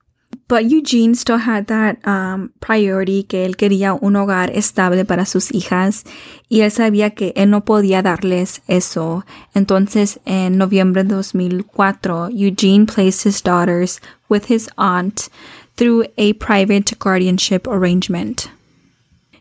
But 0.48 0.70
Eugene 0.70 1.16
still 1.16 1.38
had 1.38 1.66
that 1.66 1.98
um, 2.06 2.52
priority 2.60 3.24
que 3.24 3.44
él 3.44 3.56
quería 3.56 3.94
un 4.00 4.14
hogar 4.14 4.50
estable 4.54 5.04
para 5.04 5.26
sus 5.26 5.52
hijas 5.52 6.04
y 6.48 6.60
él 6.60 6.70
sabía 6.70 7.10
que 7.16 7.32
él 7.34 7.50
no 7.50 7.64
podía 7.64 8.00
darles 8.00 8.60
eso. 8.68 9.24
Entonces, 9.54 10.20
en 10.24 10.56
noviembre 10.56 11.02
de 11.02 11.16
2004, 11.16 12.30
Eugene 12.30 12.86
placed 12.86 13.24
his 13.24 13.42
daughters 13.42 14.00
with 14.28 14.44
his 14.48 14.70
aunt 14.78 15.28
through 15.76 16.04
a 16.16 16.32
private 16.34 16.96
guardianship 17.00 17.66
arrangement. 17.66 18.48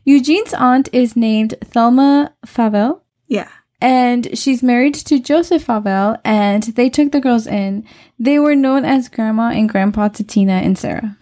Eugene's 0.06 0.54
aunt 0.54 0.90
is 0.92 1.16
named 1.16 1.56
Thelma 1.72 2.34
Favel. 2.46 3.02
Yeah. 3.28 3.50
And 3.86 4.36
she's 4.36 4.64
married 4.64 4.96
to 5.06 5.20
Joseph 5.20 5.68
Favel, 5.68 6.18
and 6.24 6.64
they 6.76 6.90
took 6.90 7.12
the 7.12 7.20
girls 7.22 7.46
in. 7.46 7.84
They 8.18 8.40
were 8.40 8.56
known 8.56 8.84
as 8.84 9.10
Grandma 9.10 9.50
and 9.52 9.70
Grandpa 9.70 10.08
to 10.10 10.24
Tina 10.24 10.54
and 10.54 10.76
Sarah. 10.76 11.16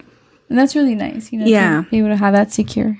And 0.50 0.58
that's 0.58 0.74
really 0.74 0.96
nice, 0.96 1.34
you 1.34 1.40
know, 1.40 1.46
Yeah. 1.46 1.84
to 1.84 1.90
be 1.92 1.98
able 1.98 2.10
to 2.10 2.16
have 2.24 2.34
that 2.34 2.54
secure. 2.54 2.98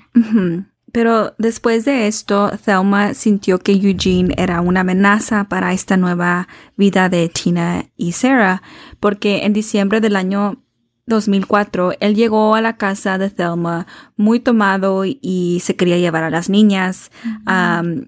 Pero 0.92 1.32
después 1.38 1.84
de 1.86 2.06
esto, 2.06 2.50
Thelma 2.62 3.14
sintió 3.14 3.58
que 3.58 3.72
Eugene 3.72 4.34
era 4.36 4.60
una 4.60 4.80
amenaza 4.80 5.44
para 5.48 5.72
esta 5.72 5.96
nueva 5.96 6.46
vida 6.76 7.08
de 7.08 7.28
Tina 7.30 7.86
y 7.96 8.12
Sarah, 8.12 8.60
porque 9.00 9.44
en 9.44 9.54
diciembre 9.54 10.00
del 10.02 10.14
año 10.16 10.62
2004, 11.06 11.94
él 12.00 12.14
llegó 12.14 12.54
a 12.54 12.60
la 12.60 12.76
casa 12.76 13.16
de 13.18 13.30
Thelma 13.30 13.86
muy 14.16 14.40
tomado 14.40 15.04
y 15.06 15.60
se 15.62 15.74
quería 15.74 15.96
llevar 15.98 16.22
a 16.24 16.30
las 16.30 16.48
niñas. 16.50 17.10
Um, 17.46 18.06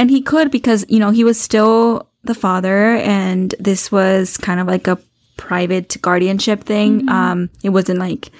and 0.00 0.10
he 0.10 0.22
could 0.22 0.50
because, 0.50 0.86
you 0.88 0.98
know, 0.98 1.10
he 1.10 1.24
was 1.24 1.38
still 1.38 2.08
the 2.24 2.34
father 2.34 2.96
and 2.96 3.54
this 3.60 3.92
was 3.92 4.38
kind 4.38 4.58
of 4.58 4.66
like 4.66 4.88
a 4.88 4.98
private 5.36 5.98
guardianship 6.00 6.64
thing. 6.64 7.06
Um, 7.10 7.50
it 7.62 7.68
wasn't 7.68 7.98
like, 7.98 8.30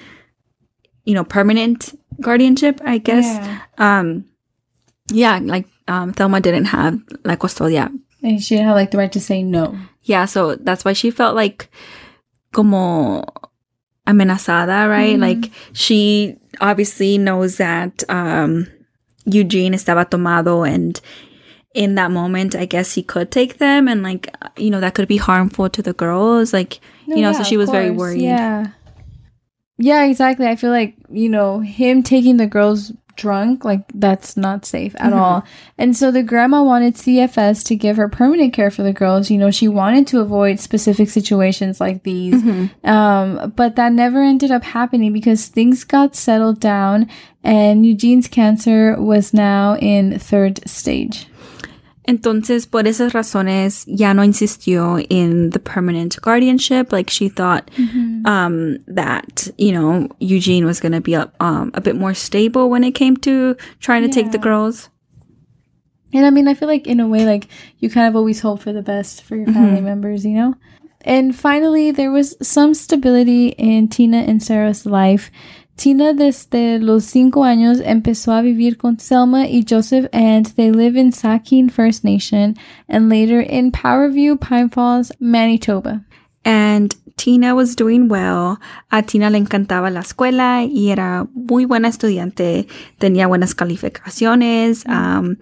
you 1.05 1.13
know, 1.13 1.23
permanent 1.23 1.93
guardianship, 2.19 2.81
I 2.83 2.97
guess. 2.97 3.25
Yeah. 3.25 3.61
Um, 3.77 4.25
yeah, 5.11 5.37
like, 5.37 5.67
um, 5.87 6.13
Thelma 6.13 6.41
didn't 6.41 6.65
have 6.65 6.99
la 7.25 7.35
custodia. 7.35 7.93
And 8.23 8.41
she 8.41 8.55
didn't 8.55 8.65
have 8.65 8.75
like 8.75 8.89
the 8.89 8.97
right 8.97 9.11
to 9.11 9.19
say 9.19 9.43
no. 9.43 9.77
Yeah, 10.01 10.25
so 10.25 10.55
that's 10.55 10.83
why 10.83 10.93
she 10.93 11.11
felt 11.11 11.35
like 11.35 11.69
como 12.53 13.23
amenazada, 14.07 14.89
right? 14.89 15.19
Like 15.19 15.51
she 15.73 16.37
obviously 16.59 17.19
knows 17.19 17.57
that 17.57 18.03
um 18.09 18.65
Eugene 19.25 19.73
estaba 19.73 20.09
tomado 20.09 20.63
and 20.63 20.99
in 21.73 21.95
that 21.95 22.11
moment 22.11 22.55
I 22.55 22.65
guess 22.65 22.93
he 22.93 23.03
could 23.03 23.31
take 23.31 23.57
them 23.57 23.87
and 23.87 24.03
like 24.03 24.33
you 24.57 24.69
know 24.69 24.81
that 24.81 24.93
could 24.93 25.07
be 25.07 25.17
harmful 25.17 25.69
to 25.69 25.81
the 25.81 25.93
girls 25.93 26.51
like 26.53 26.79
No, 27.07 27.15
you 27.15 27.21
know 27.21 27.31
yeah, 27.31 27.37
so 27.37 27.43
she 27.43 27.57
was 27.57 27.69
very 27.69 27.91
worried. 27.91 28.21
Yeah. 28.21 28.67
Yeah, 29.77 30.05
exactly. 30.05 30.45
I 30.45 30.55
feel 30.57 30.69
like, 30.69 30.95
you 31.09 31.27
know, 31.27 31.59
him 31.59 32.03
taking 32.03 32.37
the 32.37 32.45
girls 32.45 32.91
drunk, 33.15 33.65
like 33.65 33.81
that's 33.95 34.37
not 34.37 34.63
safe 34.63 34.93
at 34.99 35.11
all. 35.11 35.43
And 35.79 35.97
so 35.97 36.11
the 36.11 36.21
grandma 36.21 36.61
wanted 36.61 36.95
CFS 36.95 37.65
to 37.65 37.75
give 37.75 37.97
her 37.97 38.07
permanent 38.07 38.53
care 38.53 38.69
for 38.69 38.83
the 38.83 38.93
girls. 38.93 39.31
You 39.31 39.39
know, 39.39 39.49
she 39.49 39.67
wanted 39.67 40.05
to 40.07 40.19
avoid 40.19 40.59
specific 40.59 41.09
situations 41.09 41.81
like 41.81 42.03
these. 42.03 42.43
Um, 42.83 43.53
but 43.55 43.75
that 43.75 43.91
never 43.91 44.21
ended 44.21 44.51
up 44.51 44.63
happening 44.63 45.13
because 45.13 45.47
things 45.47 45.83
got 45.83 46.15
settled 46.15 46.59
down 46.59 47.09
and 47.43 47.83
Eugene's 47.83 48.27
cancer 48.27 48.95
was 49.01 49.33
now 49.33 49.77
in 49.77 50.19
third 50.19 50.67
stage. 50.69 51.25
Entonces, 52.07 52.65
por 52.65 52.87
esas 52.87 53.13
razones, 53.13 53.83
ya 53.85 54.13
no 54.13 54.23
insistió 54.23 55.05
in 55.09 55.51
the 55.51 55.59
permanent 55.59 56.19
guardianship. 56.21 56.91
Like 56.91 57.11
she 57.11 57.29
thought 57.29 57.69
um, 58.25 58.79
that, 58.87 59.47
you 59.57 59.71
know, 59.71 60.09
Eugene 60.19 60.65
was 60.65 60.79
going 60.79 60.93
to 60.93 61.01
be 61.01 61.13
a, 61.13 61.31
um, 61.39 61.71
a 61.75 61.81
bit 61.81 61.95
more 61.95 62.15
stable 62.15 62.69
when 62.69 62.83
it 62.83 62.95
came 62.95 63.17
to 63.17 63.55
trying 63.79 64.01
to 64.01 64.09
take 64.09 64.31
the 64.31 64.39
girls. 64.39 64.89
And 66.13 66.25
I 66.25 66.31
mean, 66.31 66.47
I 66.47 66.55
feel 66.55 66.67
like 66.67 66.87
in 66.87 66.99
a 66.99 67.07
way, 67.07 67.25
like 67.25 67.47
you 67.77 67.89
kind 67.89 68.07
of 68.07 68.15
always 68.15 68.41
hope 68.41 68.61
for 68.61 68.73
the 68.73 68.81
best 68.81 69.23
for 69.23 69.35
your 69.35 69.47
family 69.47 69.81
members, 69.81 70.25
you 70.25 70.33
know? 70.33 70.55
And 71.03 71.35
finally, 71.35 71.91
there 71.91 72.11
was 72.11 72.35
some 72.41 72.73
stability 72.73 73.49
in 73.49 73.87
Tina 73.87 74.17
and 74.17 74.41
Sarah's 74.41 74.85
life. 74.85 75.31
Tina, 75.81 76.13
desde 76.13 76.77
los 76.77 77.05
cinco 77.05 77.43
años, 77.43 77.79
empezó 77.83 78.33
a 78.33 78.43
vivir 78.43 78.77
con 78.77 78.97
Thelma 78.97 79.47
y 79.47 79.65
Joseph, 79.67 80.07
and 80.13 80.45
they 80.55 80.69
live 80.69 80.95
in 80.95 81.11
Sagkeeng 81.11 81.71
First 81.71 82.03
Nation 82.03 82.55
and 82.87 83.09
later 83.09 83.41
in 83.41 83.71
Powerview, 83.71 84.39
Pine 84.39 84.69
Falls, 84.69 85.11
Manitoba. 85.19 86.05
And 86.45 86.95
Tina 87.17 87.55
was 87.55 87.75
doing 87.75 88.09
well. 88.09 88.59
A 88.91 89.01
Tina 89.01 89.31
le 89.31 89.39
encantaba 89.39 89.91
la 89.91 90.01
escuela 90.01 90.63
y 90.63 90.91
era 90.91 91.27
muy 91.33 91.65
buena 91.65 91.87
estudiante. 91.87 92.67
Tenía 92.99 93.27
buenas 93.27 93.55
calificaciones. 93.55 94.87
Um, 94.87 95.37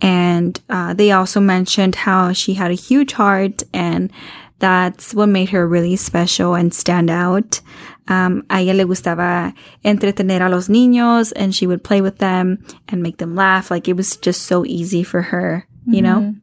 and 0.00 0.60
uh, 0.70 0.94
they 0.94 1.12
also 1.12 1.38
mentioned 1.38 1.94
how 1.94 2.32
she 2.32 2.54
had 2.54 2.72
a 2.72 2.74
huge 2.74 3.12
heart 3.12 3.62
and 3.72 4.10
that's 4.58 5.14
what 5.14 5.28
made 5.28 5.50
her 5.50 5.68
really 5.68 5.94
special 5.94 6.54
and 6.54 6.72
stand 6.72 7.10
out. 7.10 7.60
Um, 8.06 8.44
a 8.50 8.60
ella 8.60 8.74
le 8.74 8.84
gustaba 8.84 9.54
entretener 9.82 10.42
a 10.42 10.50
los 10.50 10.68
niños 10.68 11.32
and 11.36 11.54
she 11.54 11.66
would 11.66 11.82
play 11.82 12.02
with 12.02 12.18
them 12.18 12.58
and 12.88 13.02
make 13.02 13.16
them 13.16 13.34
laugh. 13.34 13.70
Like 13.70 13.88
it 13.88 13.96
was 13.96 14.16
just 14.16 14.42
so 14.42 14.64
easy 14.66 15.02
for 15.02 15.22
her, 15.22 15.66
you 15.86 16.02
know? 16.02 16.34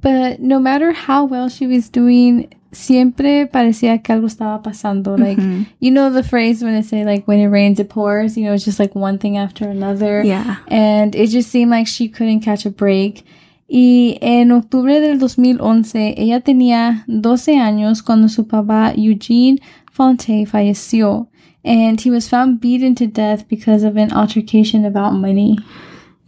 But 0.00 0.38
no 0.38 0.60
matter 0.60 0.92
how 0.92 1.24
well 1.24 1.48
she 1.48 1.66
was 1.66 1.88
doing, 1.88 2.48
siempre 2.74 3.46
parecía 3.46 4.02
que 4.02 4.12
algo 4.12 4.26
estaba 4.26 4.62
pasando. 4.62 5.18
Like, 5.18 5.38
you 5.80 5.90
know 5.90 6.10
the 6.10 6.22
phrase 6.22 6.62
when 6.62 6.74
they 6.74 6.82
say, 6.82 7.04
like, 7.04 7.26
when 7.26 7.40
it 7.40 7.48
rains, 7.48 7.80
it 7.80 7.88
pours? 7.88 8.36
You 8.36 8.44
know, 8.44 8.52
it's 8.52 8.64
just 8.64 8.78
like 8.78 8.94
one 8.94 9.18
thing 9.18 9.38
after 9.38 9.66
another. 9.66 10.22
Yeah. 10.22 10.56
And 10.68 11.14
it 11.14 11.28
just 11.28 11.50
seemed 11.50 11.70
like 11.70 11.86
she 11.86 12.08
couldn't 12.08 12.40
catch 12.40 12.66
a 12.66 12.70
break. 12.70 13.24
Y 13.66 14.18
en 14.20 14.50
octubre 14.50 15.00
del 15.00 15.18
2011, 15.18 16.14
ella 16.18 16.40
tenía 16.40 17.04
12 17.08 17.58
años 17.58 18.02
cuando 18.02 18.28
su 18.28 18.46
papá 18.46 18.92
Eugene 18.94 19.58
Fonte 19.94 20.44
falleció. 20.46 21.28
And 21.64 21.98
he 21.98 22.10
was 22.10 22.28
found 22.28 22.60
beaten 22.60 22.94
to 22.96 23.06
death 23.06 23.46
because 23.48 23.86
of 23.86 23.96
an 23.96 24.12
altercation 24.12 24.84
about 24.84 25.14
money. 25.14 25.56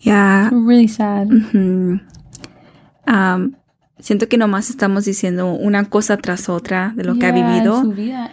Yeah. 0.01 0.51
Really 0.53 0.89
sad. 0.89 1.29
Um, 3.09 3.55
siento 3.99 4.29
que 4.29 4.39
nomás 4.39 4.71
estamos 4.71 5.05
diciendo 5.05 5.53
una 5.53 5.85
cosa 5.85 6.17
tras 6.17 6.49
otra 6.49 6.93
de 6.97 7.05
lo 7.05 7.19
que 7.19 7.27
ha 7.27 7.29
en 7.29 7.35
vivido. 7.35 7.83
su 7.83 7.93
vida. 7.93 8.31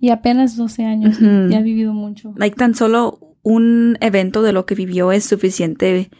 Y 0.00 0.10
apenas 0.10 0.56
12 0.56 0.84
años. 0.84 1.18
Ya 1.20 1.58
ha 1.58 1.62
vivido 1.62 1.92
mucho. 1.92 2.32
Like 2.36 2.56
tan 2.56 2.74
solo 2.74 3.18
un 3.42 3.98
evento 4.00 4.42
de 4.42 4.52
lo 4.52 4.66
que 4.66 4.74
vivió 4.74 5.12
es 5.12 5.24
suficiente 5.24 6.10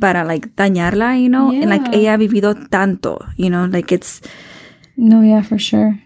para 0.00 0.24
like 0.24 0.50
dañarla, 0.56 1.18
you 1.18 1.28
know? 1.28 1.50
And 1.50 1.66
like 1.68 1.88
ella 1.92 2.14
ha 2.14 2.16
vivido 2.16 2.54
tanto, 2.54 3.18
you 3.36 3.48
know, 3.48 3.66
like 3.66 3.94
it's 3.94 4.22
No, 4.96 5.22
yeah, 5.22 5.42
for 5.42 5.58
sure. 5.58 6.00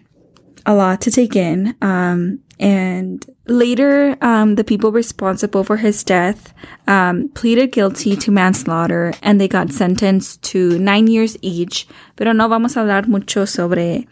A 0.65 0.73
lot 0.75 1.01
to 1.01 1.11
take 1.11 1.35
in. 1.35 1.75
Um, 1.81 2.39
and 2.59 3.25
later, 3.47 4.15
um, 4.21 4.55
the 4.55 4.63
people 4.63 4.91
responsible 4.91 5.63
for 5.63 5.77
his 5.77 6.03
death 6.03 6.53
um, 6.87 7.29
pleaded 7.29 7.71
guilty 7.71 8.15
to 8.17 8.31
manslaughter 8.31 9.13
and 9.23 9.41
they 9.41 9.47
got 9.47 9.71
sentenced 9.71 10.43
to 10.43 10.77
nine 10.77 11.07
years 11.07 11.37
each. 11.41 11.87
Pero 12.15 12.33
no 12.33 12.47
vamos 12.47 12.75
a 12.75 12.81
hablar 12.81 13.07
mucho 13.07 13.45
sobre 13.45 14.07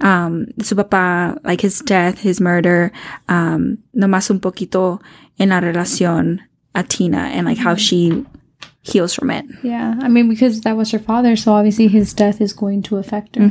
um, 0.00 0.46
su 0.60 0.74
papá, 0.74 1.38
like 1.44 1.62
his 1.62 1.80
death, 1.80 2.18
his 2.18 2.40
murder, 2.40 2.92
um, 3.28 3.78
nomás 3.96 4.30
un 4.30 4.40
poquito 4.40 5.00
en 5.38 5.48
la 5.48 5.60
relación 5.60 6.40
a 6.74 6.82
Tina 6.82 7.30
and 7.32 7.46
like 7.46 7.58
how 7.58 7.74
she 7.74 8.26
heals 8.82 9.14
from 9.14 9.30
it. 9.30 9.46
Yeah, 9.62 9.94
I 10.02 10.08
mean, 10.08 10.28
because 10.28 10.60
that 10.62 10.76
was 10.76 10.90
her 10.90 10.98
father, 10.98 11.36
so 11.36 11.52
obviously 11.52 11.88
his 11.88 12.12
death 12.12 12.40
is 12.40 12.52
going 12.52 12.82
to 12.82 12.98
affect 12.98 13.36
her. 13.36 13.48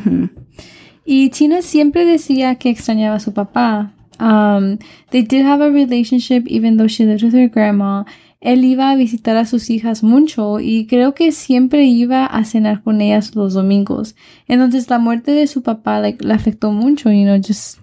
Y 1.06 1.30
Tina 1.30 1.62
siempre 1.62 2.06
decía 2.06 2.56
que 2.56 2.70
extrañaba 2.70 3.16
a 3.16 3.20
su 3.20 3.34
papá. 3.34 3.92
Um, 4.20 4.78
they 5.10 5.22
did 5.22 5.46
have 5.46 5.62
a 5.62 5.70
relationship 5.70 6.44
even 6.48 6.78
though 6.78 6.88
she 6.88 7.06
lived 7.06 7.24
with 7.24 7.34
her 7.34 7.50
grandma. 7.50 8.06
Él 8.40 8.66
iba 8.66 8.92
a 8.92 8.96
visitar 8.96 9.38
a 9.38 9.46
sus 9.46 9.70
hijas 9.70 10.04
mucho 10.04 10.60
y 10.60 10.86
creo 10.88 11.14
que 11.14 11.32
siempre 11.32 11.86
iba 11.86 12.26
a 12.26 12.44
cenar 12.44 12.84
con 12.84 13.00
ellas 13.00 13.36
los 13.36 13.54
domingos. 13.54 14.16
Entonces 14.48 14.90
la 14.90 15.00
muerte 15.00 15.32
de 15.32 15.48
su 15.48 15.64
papá 15.64 16.00
like, 16.00 16.24
la 16.26 16.36
afectó 16.36 16.72
mucho, 16.72 17.10
you 17.10 17.24
know, 17.24 17.38
just 17.38 17.80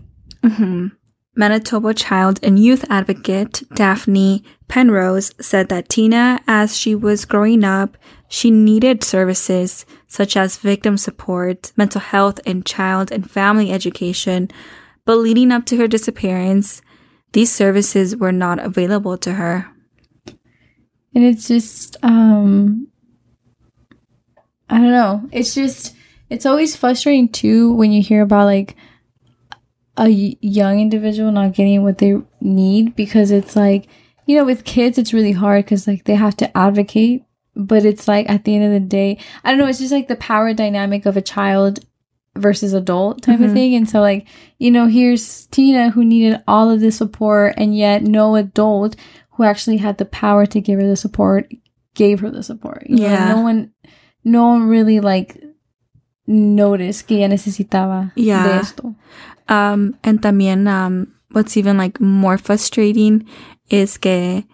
Manitoba 1.41 1.95
child 1.95 2.39
and 2.43 2.59
youth 2.59 2.85
advocate 2.91 3.63
Daphne 3.75 4.45
Penrose 4.69 5.33
said 5.41 5.71
that 5.71 5.89
Tina, 5.89 6.39
as 6.47 6.77
she 6.77 6.95
was 6.95 7.25
growing 7.25 7.65
up, 7.65 7.97
she 8.29 8.51
needed 8.51 9.03
services 9.03 9.87
such 10.07 10.37
as 10.37 10.59
victim 10.59 10.99
support, 10.99 11.73
mental 11.79 12.03
health, 12.03 12.41
and 12.45 12.67
child 12.67 13.11
and 13.11 13.31
family 13.31 13.73
education. 13.73 14.51
But 15.07 15.17
leading 15.17 15.51
up 15.51 15.65
to 15.67 15.79
her 15.79 15.89
disappearance, 15.89 16.83
these 17.33 17.51
services 17.51 18.15
were 18.15 18.33
not 18.33 18.59
available 18.59 19.17
to 19.17 19.33
her. 19.33 19.67
And 21.15 21.25
it's 21.25 21.49
just, 21.49 21.97
um, 22.03 22.87
I 24.69 24.77
don't 24.77 24.93
know. 24.93 25.27
It's 25.33 25.55
just, 25.55 25.97
it's 26.29 26.45
always 26.45 26.77
frustrating 26.77 27.31
too 27.31 27.73
when 27.73 27.93
you 27.93 28.03
hear 28.03 28.21
about 28.21 28.45
like 28.45 28.77
a 30.01 30.09
young 30.41 30.81
individual 30.81 31.31
not 31.31 31.53
getting 31.53 31.83
what 31.83 31.99
they 31.99 32.15
need 32.41 32.97
because 32.97 33.31
it's 33.31 33.55
like, 33.55 33.87
you 34.27 34.37
know, 34.37 34.45
with 34.45 34.65
kids, 34.65 34.97
it's 34.97 35.13
really 35.13 35.33
hard 35.33 35.65
because 35.65 35.87
like 35.87 36.05
they 36.05 36.15
have 36.15 36.37
to 36.39 36.57
advocate. 36.57 37.25
But 37.55 37.85
it's 37.85 38.09
like 38.09 38.31
at 38.31 38.45
the 38.45 38.55
end 38.55 38.65
of 38.65 38.73
the 38.73 38.81
day, 38.81 39.19
I 39.45 39.51
don't 39.51 39.59
know. 39.59 39.67
It's 39.67 39.81
just 39.81 39.93
like 39.93 40.09
the 40.09 40.17
power 40.17 40.55
dynamic 40.55 41.05
of 41.05 41.17
a 41.17 41.23
child 41.23 41.81
versus 42.37 42.73
adult 42.73 43.23
type 43.23 43.41
of 43.41 43.47
mm-hmm. 43.47 43.55
thing. 43.55 43.75
And 43.75 43.91
so, 43.91 44.01
like, 44.01 44.27
you 44.59 44.71
know, 44.71 44.87
here's 44.87 45.47
Tina 45.49 45.91
who 45.91 46.05
needed 46.05 46.43
all 46.47 46.71
of 46.71 46.81
this 46.81 46.97
support, 46.97 47.55
and 47.57 47.77
yet 47.77 48.03
no 48.03 48.37
adult 48.37 48.97
who 49.33 49.43
actually 49.43 49.79
had 49.79 49.99
the 49.99 50.05
power 50.05 50.47
to 50.47 50.61
give 50.61 50.79
her 50.79 50.87
the 50.87 50.97
support 50.97 51.53
gave 51.95 52.21
her 52.21 52.31
the 52.31 52.43
support. 52.43 52.87
You 52.89 52.97
know, 52.97 53.03
Yeah. 53.03 53.29
no 53.35 53.41
one, 53.43 53.73
no 54.25 54.47
one 54.47 54.69
really 54.69 55.01
like 55.01 55.43
noticed 56.27 57.09
que 57.09 57.19
ella 57.19 57.35
necesitaba 57.35 58.13
de 58.15 58.31
esto. 58.31 58.95
Um, 59.51 59.99
and 60.03 60.23
también, 60.23 60.67
um, 60.69 61.13
what's 61.33 61.57
even 61.59 61.77
like 61.77 62.01
more 62.01 62.39
frustrating 62.39 63.27
is 63.69 63.99
que 63.99 64.45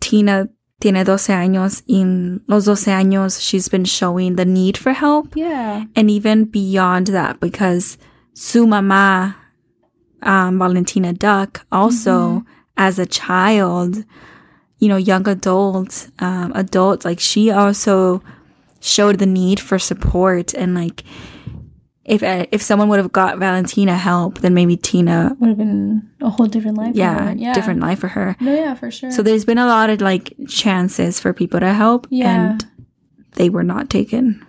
Tina 0.00 0.48
tiene 0.80 1.04
12 1.04 1.28
años. 1.28 1.82
In 1.86 2.40
los 2.48 2.64
12 2.64 2.86
años, 2.86 3.40
she's 3.40 3.68
been 3.68 3.84
showing 3.84 4.34
the 4.36 4.44
need 4.44 4.76
for 4.76 4.92
help. 4.92 5.36
Yeah. 5.36 5.84
and 5.94 6.10
even 6.10 6.44
beyond 6.46 7.08
that 7.08 7.38
because 7.40 7.98
su 8.34 8.66
mamá 8.66 9.34
um, 10.22 10.58
valentina 10.58 11.12
duck 11.12 11.64
also 11.70 12.44
as 12.76 12.98
a 12.98 13.04
child 13.06 14.04
you 14.78 14.88
know 14.88 14.96
young 14.96 15.26
adult 15.28 16.08
um, 16.20 16.50
adult 16.54 17.04
like 17.04 17.20
she 17.20 17.50
also 17.50 18.22
showed 18.80 19.18
the 19.18 19.26
need 19.26 19.60
for 19.60 19.78
support 19.78 20.54
and 20.54 20.74
like 20.74 21.04
if 22.04 22.22
uh, 22.22 22.46
if 22.50 22.60
someone 22.62 22.88
would 22.88 22.98
have 22.98 23.12
got 23.12 23.38
valentina 23.38 23.96
help 23.96 24.40
then 24.40 24.52
maybe 24.54 24.76
tina 24.76 25.36
Would 25.38 25.48
have 25.50 25.58
been 25.58 26.02
a 26.20 26.30
whole 26.30 26.46
different 26.48 26.76
life. 26.76 26.92
for 26.94 26.98
yeah, 26.98 27.28
her. 27.30 27.34
yeah. 27.36 27.52
different 27.54 27.80
life 27.80 28.00
for 28.00 28.08
her 28.08 28.36
No, 28.40 28.52
yeah, 28.52 28.74
for 28.74 28.90
sure. 28.90 29.12
so 29.12 29.22
there's 29.22 29.44
been 29.44 29.58
a 29.58 29.66
lot 29.66 29.88
of 29.90 30.00
like 30.00 30.34
chances 30.48 31.20
for 31.20 31.32
people 31.32 31.60
to 31.60 31.72
help 31.72 32.06
Yeah. 32.10 32.34
and 32.52 32.66
they 33.36 33.48
were 33.48 33.64
not 33.64 33.88
taken. 33.88 34.44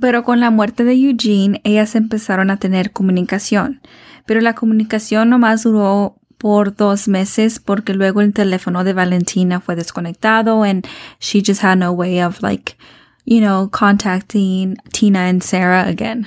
Pero 0.00 0.22
con 0.22 0.40
la 0.40 0.50
muerte 0.50 0.84
de 0.84 0.92
Eugene, 0.94 1.60
ellas 1.64 1.94
empezaron 1.94 2.50
a 2.50 2.58
tener 2.58 2.92
comunicación. 2.92 3.80
Pero 4.26 4.42
la 4.42 4.52
comunicación 4.54 5.30
nomás 5.30 5.62
duró 5.62 6.18
por 6.36 6.76
dos 6.76 7.08
meses 7.08 7.58
porque 7.58 7.94
luego 7.94 8.20
el 8.20 8.34
teléfono 8.34 8.84
de 8.84 8.92
Valentina 8.92 9.58
fue 9.60 9.74
desconectado 9.74 10.62
and 10.64 10.86
she 11.18 11.40
just 11.42 11.62
had 11.64 11.78
no 11.78 11.90
way 11.92 12.20
of 12.22 12.42
like, 12.42 12.76
you 13.24 13.40
know, 13.40 13.70
contacting 13.70 14.76
Tina 14.92 15.20
and 15.30 15.42
Sarah 15.42 15.88
again. 15.88 16.26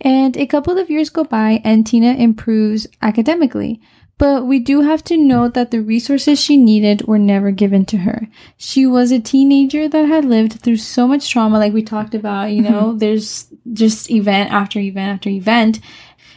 And 0.00 0.36
a 0.36 0.46
couple 0.46 0.78
of 0.78 0.90
years 0.90 1.10
go 1.10 1.24
by 1.24 1.60
and 1.64 1.86
Tina 1.86 2.14
improves 2.14 2.86
academically. 3.02 3.80
But 4.16 4.46
we 4.46 4.58
do 4.58 4.80
have 4.80 5.04
to 5.04 5.16
note 5.16 5.54
that 5.54 5.70
the 5.70 5.80
resources 5.80 6.40
she 6.40 6.56
needed 6.56 7.06
were 7.06 7.20
never 7.20 7.52
given 7.52 7.84
to 7.86 7.98
her. 7.98 8.28
She 8.56 8.84
was 8.84 9.12
a 9.12 9.20
teenager 9.20 9.88
that 9.88 10.06
had 10.06 10.24
lived 10.24 10.60
through 10.60 10.78
so 10.78 11.06
much 11.06 11.30
trauma, 11.30 11.58
like 11.58 11.72
we 11.72 11.82
talked 11.82 12.16
about, 12.16 12.50
you 12.50 12.62
know, 12.62 12.88
mm-hmm. 12.88 12.98
there's 12.98 13.46
just 13.72 14.10
event 14.10 14.50
after 14.50 14.80
event 14.80 15.14
after 15.14 15.30
event. 15.30 15.78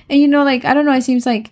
And 0.10 0.20
you 0.20 0.28
know, 0.28 0.44
like, 0.44 0.64
I 0.64 0.76
don't 0.76 0.86
know, 0.86 0.94
it 0.94 1.02
seems 1.02 1.26
like 1.26 1.50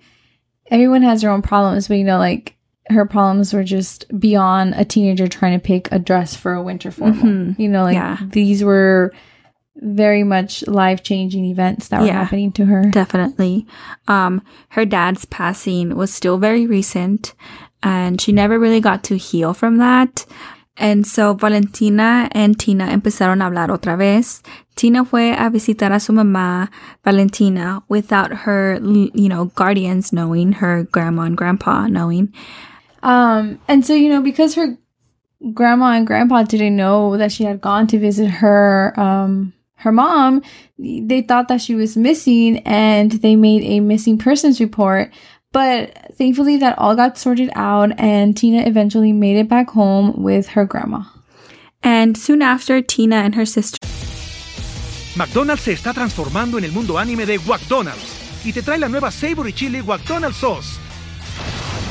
everyone 0.70 1.02
has 1.02 1.22
their 1.22 1.32
own 1.32 1.42
problems, 1.42 1.88
but 1.88 1.98
you 1.98 2.04
know, 2.04 2.20
like, 2.20 2.56
her 2.90 3.06
problems 3.06 3.54
were 3.54 3.64
just 3.64 4.06
beyond 4.20 4.74
a 4.76 4.84
teenager 4.84 5.28
trying 5.28 5.60
to 5.60 5.64
pick 5.64 5.92
a 5.92 6.00
dress 6.00 6.36
for 6.36 6.54
a 6.54 6.62
winter 6.62 6.92
formal. 6.92 7.24
Mm-hmm. 7.24 7.62
You 7.62 7.70
know, 7.70 7.84
like 7.84 7.94
Yeah. 7.96 8.18
these 8.32 8.64
were 8.64 9.14
very 9.82 10.24
much 10.24 10.66
life 10.68 11.04
changing 11.04 11.46
events 11.46 11.88
that 11.90 12.02
were 12.02 12.08
Yeah. 12.08 12.24
happening 12.24 12.52
to 12.54 12.66
her. 12.66 12.84
Definitely. 12.90 13.66
Um, 14.08 14.42
her 14.70 14.86
dad's 14.86 15.26
passing 15.26 15.96
was 15.96 16.14
still 16.14 16.38
very 16.38 16.68
recent, 16.68 17.34
and 17.82 18.20
she 18.20 18.32
never 18.32 18.60
really 18.60 18.82
got 18.82 19.04
to 19.06 19.16
heal 19.18 19.54
from 19.54 19.78
that. 19.78 20.26
And 20.76 21.06
so 21.06 21.34
Valentina 21.34 22.30
and 22.32 22.58
Tina 22.58 22.88
empezaron 22.88 23.42
a 23.42 23.50
hablar 23.50 23.68
otra 23.70 23.98
vez. 23.98 24.42
Tina 24.76 25.04
fue 25.04 25.32
a 25.32 25.50
visitar 25.50 25.92
a 25.94 26.00
su 26.00 26.14
mamá, 26.14 26.70
Valentina, 27.04 27.84
without 27.90 28.32
her, 28.46 28.80
you 28.82 29.28
know, 29.28 29.46
guardians 29.56 30.14
knowing, 30.14 30.54
her 30.54 30.84
grandma 30.92 31.24
and 31.24 31.36
grandpa 31.38 31.88
knowing. 31.88 32.34
Um, 33.04 33.60
and 33.68 33.86
so, 33.86 33.94
you 33.94 34.08
know, 34.10 34.22
because 34.22 34.56
her 34.56 34.78
grandma 35.54 35.92
and 35.98 36.08
grandpa 36.08 36.44
didn't 36.44 36.76
know 36.78 37.18
that 37.18 37.32
she 37.32 37.44
had 37.44 37.60
gone 37.60 37.88
to 37.88 38.00
visit 38.00 38.30
her, 38.30 38.94
um, 38.98 39.54
her 39.80 39.92
mom, 39.92 40.42
they 40.78 41.22
thought 41.22 41.48
that 41.48 41.62
she 41.62 41.76
was 41.76 41.98
missing 41.98 42.60
and 42.60 43.12
they 43.12 43.36
made 43.36 43.64
a 43.64 43.80
missing 43.80 44.18
persons 44.18 44.60
report. 44.60 45.12
But 45.52 46.16
thankfully, 46.16 46.58
that 46.58 46.78
all 46.78 46.96
got 46.96 47.18
sorted 47.18 47.50
out, 47.56 48.00
and 48.00 48.38
Tina 48.38 48.68
eventually 48.68 49.14
made 49.14 49.38
it 49.38 49.50
back 49.50 49.72
home 49.72 50.22
with 50.22 50.50
her 50.50 50.66
grandma. 50.66 51.04
And 51.82 52.16
soon 52.16 52.42
after, 52.42 52.82
Tina 52.82 53.16
and 53.16 53.34
her 53.36 53.46
sister 53.46 53.78
McDonald's 55.16 55.62
se 55.62 55.74
está 55.74 55.94
transformando 55.94 56.58
en 56.58 56.66
el 56.66 56.72
mundo 56.72 56.98
anime 56.98 57.26
de 57.26 57.40
McDonald's 57.40 58.46
y 58.46 58.54
te 58.54 58.62
trae 58.62 58.78
la 58.78 58.88
nueva 58.88 59.12
Savory 59.12 59.54
Chili 59.54 59.82
McDonald's 59.82 60.38
Sauce. 60.38 60.89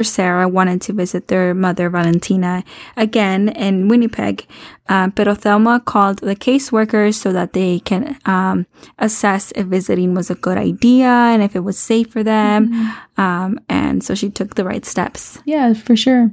Sarah 0.00 0.48
wanted 0.48 0.80
to 0.82 0.94
visit 0.94 1.28
their 1.28 1.52
mother, 1.52 1.90
Valentina, 1.90 2.64
again 2.96 3.50
in 3.50 3.88
Winnipeg, 3.88 4.46
uh, 4.88 5.10
pero 5.10 5.34
Thelma 5.34 5.80
called 5.80 6.20
the 6.20 6.34
caseworkers 6.34 7.14
so 7.14 7.30
that 7.32 7.52
they 7.52 7.80
can 7.80 8.16
um, 8.24 8.66
assess 8.98 9.52
if 9.54 9.66
visiting 9.66 10.14
was 10.14 10.30
a 10.30 10.34
good 10.34 10.56
idea 10.56 11.06
and 11.06 11.42
if 11.42 11.54
it 11.54 11.60
was 11.60 11.78
safe 11.78 12.10
for 12.10 12.22
them. 12.22 12.72
Um, 13.18 13.60
and 13.68 14.02
so 14.02 14.14
she 14.14 14.30
took 14.30 14.54
the 14.54 14.64
right 14.64 14.86
steps. 14.86 15.38
Yeah, 15.44 15.74
for 15.74 15.94
sure. 15.94 16.32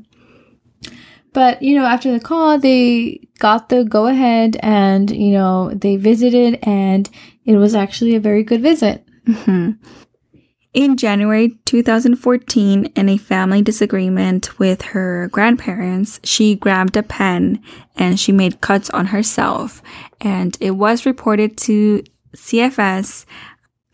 But, 1.34 1.62
you 1.62 1.76
know, 1.76 1.86
after 1.86 2.12
the 2.12 2.20
call, 2.20 2.58
they 2.58 3.28
got 3.40 3.70
the 3.70 3.84
go 3.84 4.08
ahead 4.08 4.58
and, 4.62 5.12
you 5.12 5.32
know, 5.32 5.70
they 5.74 5.98
visited 5.98 6.60
and 6.64 7.10
it 7.46 7.58
was 7.58 7.76
actually 7.76 8.16
a 8.16 8.20
very 8.22 8.44
good 8.44 8.62
visit. 8.62 9.06
In 10.74 10.98
January 10.98 11.58
2014, 11.66 12.86
in 12.86 13.10
a 13.10 13.18
family 13.18 13.64
disagreement 13.64 14.60
with 14.60 14.84
her 14.84 15.28
grandparents, 15.32 16.20
she 16.24 16.56
grabbed 16.56 16.96
a 16.96 17.02
pen 17.02 17.64
and 17.96 18.20
she 18.20 18.32
made 18.32 18.62
cuts 18.62 18.90
on 18.92 19.08
herself. 19.08 19.82
And 20.22 20.56
it 20.60 20.72
was 20.72 21.08
reported 21.08 21.58
to 21.60 22.04
CFS 22.36 23.26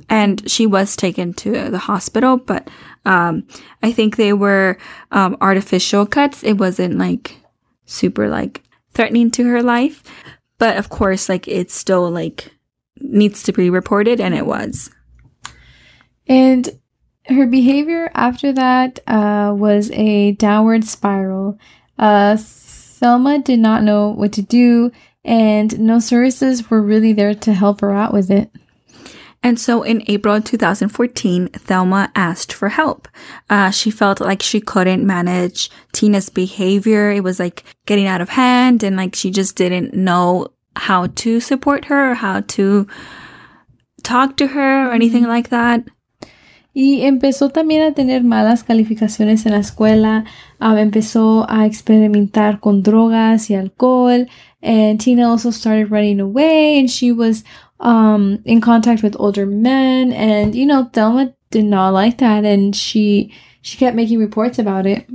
and 0.10 0.50
she 0.52 0.68
was 0.68 0.98
taken 0.98 1.34
to 1.34 1.70
the 1.70 1.78
hospital, 1.78 2.38
but 2.38 2.70
um, 3.06 3.48
I 3.82 3.92
think 3.92 4.18
they 4.18 4.34
were 4.34 4.78
um, 5.12 5.38
artificial 5.40 6.06
cuts. 6.06 6.44
It 6.44 6.54
wasn't 6.54 6.98
like 6.98 7.38
super 7.86 8.28
like 8.28 8.62
threatening 8.94 9.32
to 9.32 9.46
her 9.46 9.64
life. 9.64 10.04
But 10.58 10.78
of 10.78 10.90
course, 10.90 11.30
like 11.30 11.48
it's 11.48 11.74
still 11.74 12.10
like 12.10 12.52
needs 13.00 13.44
to 13.44 13.54
be 13.54 13.70
reported, 13.70 14.20
and 14.20 14.34
it 14.36 14.46
was. 14.46 14.90
And 16.28 16.80
her 17.28 17.48
behavior 17.48 18.12
after 18.14 18.54
that 18.54 19.00
uh, 19.08 19.54
was 19.56 19.92
a 19.92 20.34
downward 20.34 20.84
spiral. 20.84 21.58
Uh, 21.98 22.38
Thelma 22.40 23.40
did 23.40 23.60
not 23.60 23.84
know 23.84 24.10
what 24.10 24.34
to 24.34 24.42
do, 24.42 24.92
and 25.24 25.80
no 25.80 26.00
services 26.00 26.70
were 26.70 26.82
really 26.82 27.14
there 27.14 27.34
to 27.34 27.54
help 27.54 27.82
her 27.82 27.92
out 27.92 28.14
with 28.14 28.30
it. 28.30 28.52
And 29.46 29.60
so 29.60 29.84
in 29.84 30.04
April 30.08 30.42
2014, 30.42 31.50
Thelma 31.50 32.12
asked 32.16 32.52
for 32.52 32.70
help. 32.70 33.08
Uh, 33.48 33.70
she 33.70 33.92
felt 33.92 34.20
like 34.20 34.42
she 34.42 34.60
couldn't 34.60 35.06
manage 35.06 35.70
Tina's 35.92 36.30
behavior. 36.30 37.12
It 37.12 37.24
was 37.24 37.40
like 37.40 37.64
getting 37.86 38.08
out 38.08 38.22
of 38.22 38.30
hand 38.30 38.82
and 38.82 38.98
like 38.98 39.14
she 39.14 39.30
just 39.30 39.56
didn't 39.56 39.94
know 39.94 40.48
how 40.76 41.08
to 41.08 41.40
support 41.40 41.86
her 41.86 42.12
or 42.12 42.16
how 42.16 42.42
to 42.42 42.88
talk 44.02 44.36
to 44.38 44.48
her 44.48 44.90
or 44.90 44.94
anything 44.94 45.26
like 45.26 45.50
that. 45.50 45.88
Y 46.78 47.04
empezó 47.04 47.52
también 47.52 47.84
a 47.84 47.94
tener 47.94 48.26
malas 48.26 48.66
calificaciones 48.66 49.46
en 49.46 49.54
la 49.54 49.60
escuela. 49.60 50.26
Um, 50.60 50.78
empezó 50.78 51.46
a 51.50 51.66
experimentar 51.66 52.60
con 52.60 52.84
drogas 52.84 53.50
y 53.50 53.56
alcohol. 53.56 54.28
And 54.62 55.00
Tina 55.00 55.30
also 55.30 55.52
started 55.52 55.90
running 55.90 56.20
away 56.20 56.78
and 56.78 56.90
she 56.90 57.14
was 57.14 57.46
um, 57.80 58.40
in 58.44 58.60
contact 58.60 59.04
with 59.04 59.16
older 59.18 59.46
men. 59.46 60.12
And, 60.12 60.54
you 60.54 60.66
know, 60.66 60.90
Thelma 60.92 61.34
did 61.50 61.64
not 61.64 61.94
like 61.94 62.18
that 62.18 62.44
and 62.44 62.76
she, 62.76 63.32
she 63.62 63.78
kept 63.78 63.96
making 63.96 64.20
reports 64.20 64.60
about 64.60 64.86
it. 64.86 65.08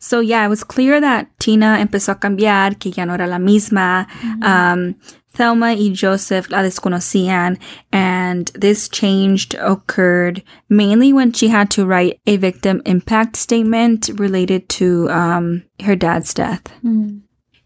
So 0.00 0.18
yeah, 0.18 0.44
it 0.44 0.48
was 0.48 0.64
clear 0.64 1.00
that 1.00 1.28
Tina 1.38 1.78
empezó 1.80 2.10
a 2.10 2.18
cambiar, 2.18 2.76
que 2.80 2.90
ya 2.90 3.04
no 3.04 3.14
era 3.14 3.28
la 3.28 3.38
misma. 3.38 4.08
Um, 4.42 4.96
Thelma 5.34 5.74
y 5.74 5.90
Joseph 5.92 6.50
la 6.50 6.62
desconocían, 6.62 7.58
and 7.92 8.46
this 8.48 8.88
change 8.88 9.54
occurred 9.54 10.42
mainly 10.68 11.12
when 11.12 11.32
she 11.32 11.48
had 11.48 11.70
to 11.70 11.86
write 11.86 12.20
a 12.26 12.36
victim 12.36 12.82
impact 12.84 13.36
statement 13.36 14.10
related 14.14 14.68
to 14.70 15.08
um, 15.10 15.64
her 15.82 15.96
dad's 15.96 16.34
death. 16.34 16.62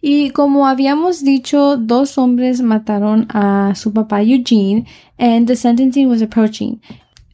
Y 0.03 0.31
como 0.33 0.67
habíamos 0.67 1.25
dicho, 1.25 1.77
dos 1.77 2.15
hombres 2.17 2.61
mataron 2.61 3.27
a 3.35 3.75
su 3.75 3.91
papá 3.91 4.25
Eugene, 4.25 4.87
and 5.19 5.49
the 5.49 5.57
sentencing 5.57 6.09
was 6.09 6.23
approaching. 6.23 6.81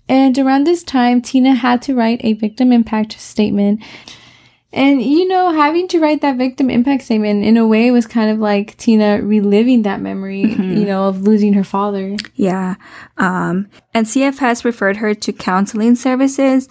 And 0.09 0.39
around 0.39 0.65
this 0.65 0.83
time, 0.83 1.21
Tina 1.21 1.55
had 1.55 1.83
to 1.83 1.95
write 1.95 2.21
a 2.25 2.33
victim 2.35 2.73
impact 2.73 3.21
statement. 3.21 3.81
And, 4.73 5.03
you 5.03 5.29
know, 5.29 5.53
having 5.53 5.87
to 5.89 6.01
write 6.01 6.23
that 6.23 6.39
victim 6.39 6.71
impact 6.71 7.05
statement 7.05 7.45
in 7.45 7.57
a 7.57 7.67
way 7.67 7.91
was 7.91 8.07
kind 8.07 8.31
of 8.31 8.39
like 8.39 8.77
Tina 8.79 9.21
reliving 9.21 9.83
that 9.83 10.01
memory, 10.01 10.41
you 10.41 10.87
know, 10.87 11.09
of 11.09 11.23
losing 11.23 11.53
her 11.53 11.65
father. 11.65 12.17
Yeah. 12.37 12.77
Um, 13.19 13.69
and 13.93 14.07
CFS 14.07 14.65
referred 14.65 14.97
her 14.97 15.15
to 15.15 15.33
counseling 15.33 15.95
services, 15.95 16.69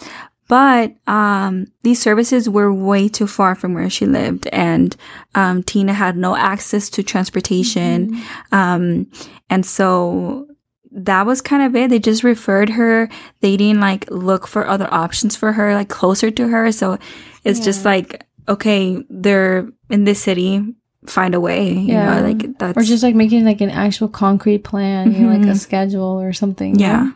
but 0.48 0.94
um, 1.06 1.68
these 1.82 2.02
services 2.02 2.48
were 2.48 2.72
way 2.72 3.08
too 3.08 3.26
far 3.26 3.54
from 3.54 3.72
where 3.72 3.88
she 3.88 4.04
lived, 4.04 4.46
and 4.48 4.94
um, 5.34 5.62
Tina 5.62 5.94
had 5.94 6.16
no 6.16 6.36
access 6.36 6.90
to 6.90 7.02
transportation. 7.02 8.20
Um, 8.50 9.10
and 9.48 9.64
so 9.64 10.48
that 10.90 11.24
was 11.24 11.40
kind 11.40 11.62
of 11.62 11.74
it. 11.74 11.88
They 11.88 11.98
just 11.98 12.22
referred 12.22 12.68
her. 12.70 13.08
They 13.40 13.56
didn't 13.56 13.80
like 13.80 14.10
look 14.10 14.46
for 14.46 14.66
other 14.66 14.92
options 14.92 15.36
for 15.36 15.52
her, 15.52 15.74
like 15.74 15.88
closer 15.88 16.30
to 16.30 16.48
her. 16.48 16.70
So 16.70 16.98
it's 17.44 17.60
just 17.60 17.84
like, 17.84 18.24
okay, 18.48 19.04
they're 19.10 19.68
in 19.90 20.04
this 20.04 20.22
city, 20.22 20.62
find 21.06 21.34
a 21.34 21.40
way. 21.40 21.70
You 21.72 21.94
Yeah. 21.94 22.20
know, 22.20 22.28
like 22.28 22.58
that's 22.58 22.76
Or 22.76 22.82
just 22.82 23.02
like 23.02 23.14
making 23.14 23.44
like 23.44 23.60
an 23.60 23.70
actual 23.70 24.08
concrete 24.08 24.62
plan, 24.64 25.12
you 25.12 25.20
know, 25.26 25.30
like 25.32 25.42
a 25.42 25.46
mm-hmm. 25.46 25.54
schedule 25.54 26.20
or 26.20 26.32
something. 26.32 26.76
yeah. 26.78 27.12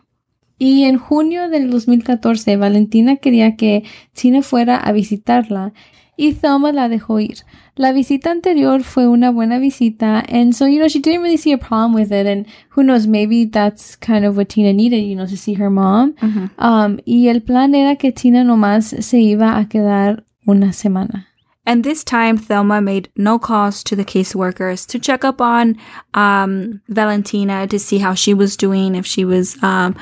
Y 0.58 0.84
en 0.84 0.96
junio 0.98 1.50
del 1.50 1.70
2014, 1.70 2.56
Valentina 2.56 3.16
quería 3.16 3.56
que 3.56 3.84
Tina 4.14 4.40
fuera 4.40 4.76
a 4.78 4.90
visitarla 4.92 5.72
y 6.16 6.32
Thelma 6.32 6.72
la 6.72 6.88
dejó 6.88 7.20
ir. 7.20 7.38
La 7.76 7.92
visita 7.92 8.30
anterior 8.30 8.82
fue 8.82 9.06
una 9.06 9.30
buena 9.30 9.58
visita, 9.58 10.24
and 10.28 10.54
so, 10.54 10.66
you 10.66 10.78
know, 10.78 10.88
she 10.88 10.98
didn't 10.98 11.22
really 11.22 11.36
see 11.36 11.52
a 11.52 11.58
problem 11.58 11.92
with 11.92 12.10
it, 12.10 12.26
and 12.26 12.46
who 12.70 12.82
knows, 12.82 13.06
maybe 13.06 13.44
that's 13.44 13.96
kind 13.96 14.24
of 14.24 14.36
what 14.36 14.48
Tina 14.48 14.72
needed, 14.72 15.02
you 15.02 15.14
know, 15.14 15.26
to 15.26 15.36
see 15.36 15.54
her 15.54 15.68
mom. 15.68 16.14
Um, 16.58 16.98
y 17.06 17.28
el 17.28 17.40
plan 17.40 17.74
era 17.74 17.96
que 17.96 18.12
Tina 18.12 18.44
nomás 18.44 19.04
se 19.04 19.18
iba 19.18 19.58
a 19.58 19.66
quedar 19.66 20.24
una 20.48 20.72
semana. 20.72 21.26
And 21.66 21.82
this 21.82 22.04
time, 22.04 22.38
Thelma 22.38 22.80
made 22.80 23.10
no 23.16 23.40
calls 23.40 23.82
to 23.84 23.96
the 23.96 24.04
caseworkers 24.04 24.86
to 24.86 25.00
check 25.00 25.24
up 25.24 25.40
on 25.40 25.76
um, 26.14 26.80
Valentina 26.88 27.66
to 27.66 27.78
see 27.78 27.98
how 27.98 28.14
she 28.14 28.32
was 28.32 28.56
doing, 28.56 28.94
if 28.94 29.04
she 29.04 29.24
was 29.24 29.60
um, 29.64 29.96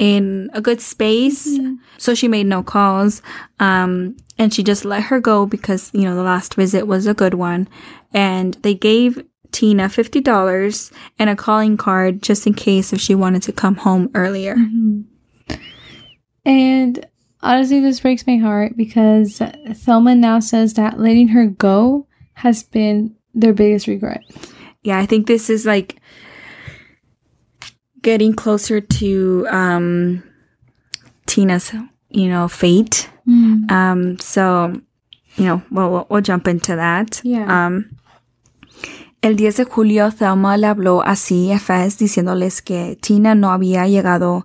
in 0.00 0.48
a 0.54 0.62
good 0.62 0.80
space. 0.80 1.58
So 1.98 2.14
she 2.14 2.26
made 2.26 2.46
no 2.46 2.62
calls. 2.62 3.20
Um, 3.60 4.16
and 4.38 4.52
she 4.52 4.62
just 4.62 4.86
let 4.86 5.04
her 5.04 5.20
go 5.20 5.44
because, 5.44 5.90
you 5.92 6.02
know, 6.02 6.16
the 6.16 6.22
last 6.22 6.54
visit 6.54 6.86
was 6.86 7.06
a 7.06 7.12
good 7.12 7.34
one. 7.34 7.68
And 8.14 8.54
they 8.62 8.74
gave 8.74 9.22
Tina 9.52 9.84
$50 9.84 10.92
and 11.18 11.28
a 11.28 11.36
calling 11.36 11.76
card 11.76 12.22
just 12.22 12.46
in 12.46 12.54
case 12.54 12.94
if 12.94 13.00
she 13.00 13.14
wanted 13.14 13.42
to 13.42 13.52
come 13.52 13.76
home 13.76 14.10
earlier. 14.14 14.56
And 16.46 17.06
honestly, 17.42 17.80
this 17.80 18.00
breaks 18.00 18.26
my 18.26 18.38
heart 18.38 18.78
because 18.78 19.42
Thelma 19.74 20.14
now 20.14 20.40
says 20.40 20.74
that 20.74 20.98
letting 20.98 21.28
her 21.28 21.46
go 21.46 22.06
has 22.34 22.62
been 22.62 23.14
their 23.34 23.52
biggest 23.52 23.86
regret. 23.86 24.22
Yeah, 24.82 24.98
I 24.98 25.04
think 25.04 25.26
this 25.26 25.50
is 25.50 25.66
like 25.66 26.00
getting 28.02 28.34
closer 28.34 28.80
to 28.80 29.46
um 29.50 30.22
Tina's, 31.26 31.72
you 32.08 32.28
know, 32.28 32.48
fate. 32.48 33.08
Um 33.70 34.18
so, 34.18 34.72
you 35.36 35.44
know, 35.44 35.62
we'll, 35.70 35.90
we'll, 35.90 36.06
we'll 36.10 36.22
jump 36.22 36.48
into 36.48 36.76
that. 36.76 37.20
Yeah. 37.24 37.66
Um 37.66 37.96
el 39.22 39.36
10 39.36 39.56
de 39.56 39.64
julio, 39.64 40.10
Thelma 40.10 40.56
le 40.56 40.66
habló 40.66 41.02
a 41.04 41.14
CFS 41.14 41.98
diciéndoles 41.98 42.62
que 42.62 42.96
Tina 43.00 43.34
no 43.34 43.50
había 43.50 43.86
llegado 43.86 44.44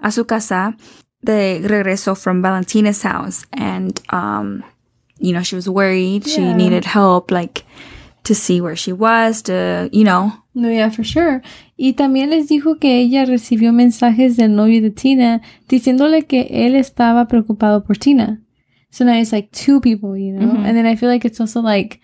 a 0.00 0.10
su 0.10 0.24
casa 0.24 0.76
de 1.20 1.60
regreso 1.62 2.14
from 2.14 2.42
Valentina's 2.42 3.02
house. 3.02 3.44
And, 3.52 4.00
um, 4.10 4.62
you 5.18 5.32
know, 5.32 5.42
she 5.42 5.56
was 5.56 5.68
worried. 5.68 6.26
She 6.26 6.54
needed 6.54 6.84
help, 6.84 7.30
like, 7.30 7.64
to 8.24 8.34
see 8.34 8.60
where 8.60 8.76
she 8.76 8.92
was, 8.92 9.42
to, 9.42 9.88
you 9.92 10.04
know. 10.04 10.32
No, 10.54 10.68
yeah, 10.68 10.88
for 10.90 11.04
sure. 11.04 11.42
Y 11.76 11.94
también 11.94 12.30
les 12.30 12.48
dijo 12.48 12.78
que 12.80 13.00
ella 13.00 13.24
recibió 13.24 13.72
mensajes 13.72 14.36
del 14.36 14.54
novio 14.54 14.80
de 14.80 14.90
Tina 14.90 15.40
diciéndole 15.68 16.26
que 16.26 16.48
él 16.50 16.74
estaba 16.74 17.28
preocupado 17.28 17.84
por 17.84 17.96
Tina. 17.96 18.40
So 18.90 19.04
now 19.04 19.14
it's 19.14 19.32
like 19.32 19.50
two 19.50 19.80
people, 19.80 20.16
you 20.16 20.32
know? 20.32 20.46
Mm-hmm. 20.46 20.64
And 20.64 20.76
then 20.76 20.86
I 20.86 20.94
feel 20.94 21.08
like 21.08 21.24
it's 21.24 21.40
also 21.40 21.60
like 21.60 22.00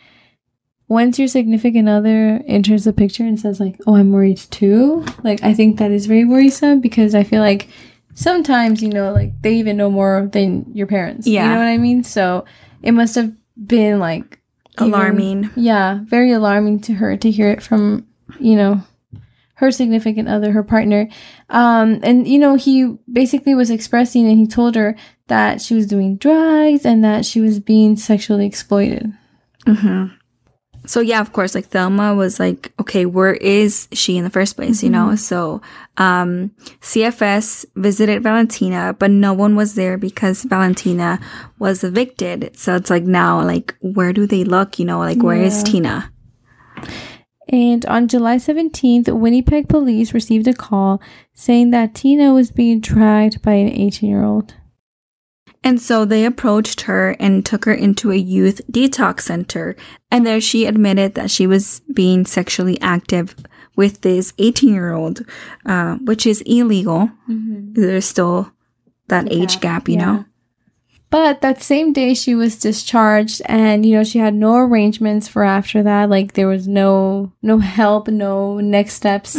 once 0.89 1.21
your 1.21 1.29
significant 1.29 1.89
other 1.89 2.43
enters 2.49 2.83
the 2.83 2.93
picture 2.93 3.23
and 3.23 3.39
says 3.39 3.61
like, 3.61 3.79
"Oh, 3.87 3.95
I'm 3.95 4.11
worried 4.11 4.39
too." 4.51 5.05
Like 5.23 5.41
I 5.45 5.55
think 5.55 5.79
that 5.79 5.93
is 5.93 6.07
very 6.07 6.25
worrisome 6.25 6.81
because 6.81 7.15
I 7.15 7.23
feel 7.23 7.41
like 7.41 7.69
sometimes, 8.15 8.83
you 8.83 8.89
know, 8.89 9.13
like 9.13 9.41
they 9.41 9.55
even 9.55 9.77
know 9.77 9.89
more 9.89 10.29
than 10.33 10.67
your 10.75 10.89
parents. 10.89 11.29
Yeah. 11.29 11.45
You 11.45 11.51
know 11.51 11.59
what 11.59 11.69
I 11.69 11.79
mean? 11.79 12.03
So 12.03 12.45
it 12.83 12.91
must 12.91 13.15
have 13.15 13.33
been 13.57 14.01
like 14.01 14.40
even- 14.81 14.95
Alarming. 14.95 15.51
yeah, 15.57 16.01
very 16.05 16.33
alarming 16.33 16.81
to 16.81 16.95
her 16.95 17.17
to 17.17 17.31
hear 17.31 17.49
it 17.51 17.63
from, 17.63 18.07
you 18.39 18.57
know, 18.57 18.83
her 19.55 19.71
significant 19.71 20.27
other, 20.29 20.53
her 20.53 20.63
partner. 20.63 21.09
Um, 21.51 22.01
and 22.03 22.27
you 22.27 22.39
know, 22.39 22.55
he 22.55 22.97
basically 23.13 23.55
was 23.55 23.71
expressing 23.71 24.27
and 24.27 24.39
he 24.39 24.47
told 24.47 24.75
her 24.75 24.97
that 25.29 25.61
she 25.61 25.75
was 25.75 25.87
doing 25.87 26.17
drugs 26.17 26.87
and 26.87 27.05
that 27.05 27.25
she 27.27 27.41
was 27.41 27.61
being 27.61 27.97
sexually 27.97 28.47
exploited. 28.47 29.13
So 30.91 30.99
yeah, 30.99 31.21
of 31.21 31.33
course, 31.33 31.55
like 31.55 31.67
Thelma 31.67 32.17
was 32.17 32.41
like, 32.41 32.73
okay, 32.81 33.07
where 33.07 33.35
is 33.35 33.87
she 33.93 34.17
in 34.17 34.25
the 34.25 34.29
first 34.29 34.57
place? 34.57 34.83
You 34.83 34.91
know? 34.91 35.15
So, 35.15 35.63
um, 35.99 36.51
CFS 36.81 37.65
visited 37.77 38.25
Valentina, 38.25 38.97
but 38.99 39.13
no 39.13 39.33
one 39.33 39.55
was 39.55 39.77
there 39.77 39.97
because 39.97 40.43
Valentina 40.43 41.21
was 41.61 41.85
evicted. 41.85 42.57
So 42.57 42.75
it's 42.75 42.91
like 42.91 43.05
now, 43.05 43.41
like, 43.41 43.77
where 43.81 44.13
do 44.13 44.27
they 44.27 44.43
look? 44.43 44.81
You 44.81 44.85
know, 44.85 44.99
like, 44.99 45.23
where 45.23 45.41
is 45.41 45.59
Yeah. 45.59 45.71
Tina? 45.71 46.13
And 47.49 47.87
on 47.87 48.09
July 48.09 48.39
17th, 48.39 49.17
Winnipeg 49.17 49.69
police 49.69 50.13
received 50.13 50.49
a 50.49 50.55
call 50.55 51.01
saying 51.35 51.71
that 51.71 51.95
Tina 51.95 52.35
was 52.35 52.51
being 52.51 52.81
dragged 52.81 53.43
by 53.43 53.53
an 53.53 53.69
18 53.69 54.11
year 54.11 54.25
old. 54.25 54.55
And 55.63 55.81
so 55.81 56.05
they 56.05 56.25
approached 56.25 56.83
her 56.83 57.17
and 57.21 57.45
took 57.45 57.67
her 57.67 57.75
into 57.75 58.11
a 58.11 58.17
youth 58.17 58.63
detox 58.71 59.21
center. 59.23 59.77
And 60.11 60.27
there 60.27 60.41
she 60.41 60.65
admitted 60.65 61.15
that 61.15 61.31
she 61.31 61.47
was 61.47 61.81
being 61.93 62.25
sexually 62.25 62.81
active 62.81 63.35
with 63.77 64.01
this 64.01 64.33
18 64.39 64.73
year 64.73 64.93
old, 64.93 65.25
uh, 65.67 65.97
which 65.97 66.27
is 66.27 66.43
illegal. 66.43 67.11
There's 67.75 68.07
still 68.07 68.53
that 69.09 69.31
age 69.31 69.61
gap, 69.61 69.89
you 69.89 69.97
know? 69.97 70.25
But 71.11 71.41
that 71.41 71.61
same 71.61 71.93
day 71.93 72.15
she 72.15 72.37
was 72.37 72.57
discharged 72.57 73.43
and 73.47 73.85
you 73.85 73.97
know 73.97 74.05
she 74.05 74.21
had 74.21 74.33
no 74.33 74.55
arrangements 74.55 75.27
for 75.27 75.43
after 75.43 75.83
that 75.83 76.09
like 76.09 76.35
there 76.35 76.47
was 76.47 76.69
no 76.69 77.33
no 77.43 77.59
help 77.59 78.07
no 78.07 78.61
next 78.61 78.95
steps 78.95 79.35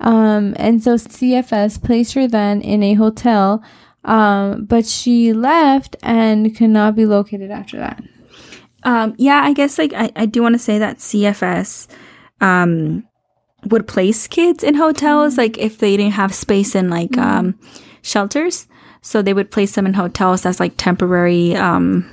um 0.00 0.54
and 0.56 0.82
so 0.82 0.94
CFS 0.94 1.82
placed 1.82 2.14
her 2.14 2.26
then 2.26 2.62
in 2.62 2.82
a 2.82 2.94
hotel 2.94 3.62
um 4.04 4.64
but 4.64 4.86
she 4.86 5.32
left 5.32 5.96
and 6.02 6.56
could 6.56 6.70
not 6.70 6.94
be 6.96 7.04
located 7.06 7.50
after 7.50 7.76
that 7.78 8.02
Um, 8.82 9.12
yeah, 9.18 9.42
I 9.44 9.52
guess 9.52 9.76
like 9.76 9.92
I, 9.92 10.10
I 10.16 10.24
do 10.24 10.40
want 10.42 10.54
to 10.54 10.58
say 10.58 10.78
that 10.78 10.98
CFS 10.98 11.86
um 12.40 13.04
would 13.70 13.86
place 13.86 14.26
kids 14.26 14.64
in 14.64 14.74
hotels 14.74 15.36
like 15.36 15.58
if 15.58 15.76
they 15.78 15.96
didn't 15.98 16.14
have 16.16 16.32
space 16.34 16.74
in 16.74 16.88
like 16.88 17.18
um 17.18 17.58
shelters. 18.02 18.66
So 19.02 19.20
they 19.22 19.34
would 19.34 19.50
place 19.50 19.74
them 19.74 19.84
in 19.86 19.92
hotels 19.94 20.46
as 20.46 20.60
like 20.60 20.74
temporary 20.78 21.54
um 21.56 22.08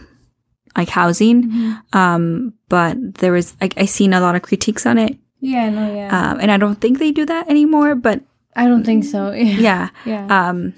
like 0.76 0.90
housing. 0.90 1.48
Um 1.94 2.52
but 2.68 2.98
there 3.24 3.32
was 3.32 3.56
like 3.62 3.74
I 3.78 3.86
seen 3.86 4.12
a 4.14 4.20
lot 4.20 4.36
of 4.36 4.42
critiques 4.42 4.86
on 4.86 4.98
it. 4.98 5.16
yeah 5.40 5.70
no 5.70 5.88
yeah 5.96 6.12
Um 6.12 6.40
and 6.42 6.52
I 6.52 6.58
don't 6.58 6.82
think 6.82 7.00
they 7.00 7.12
do 7.16 7.26
that 7.26 7.48
anymore, 7.50 7.96
but 7.96 8.20
I 8.60 8.68
don't 8.68 8.84
think 8.84 9.06
so 9.06 9.32
yeah. 9.68 9.90
yeah 10.04 10.28
Um, 10.28 10.74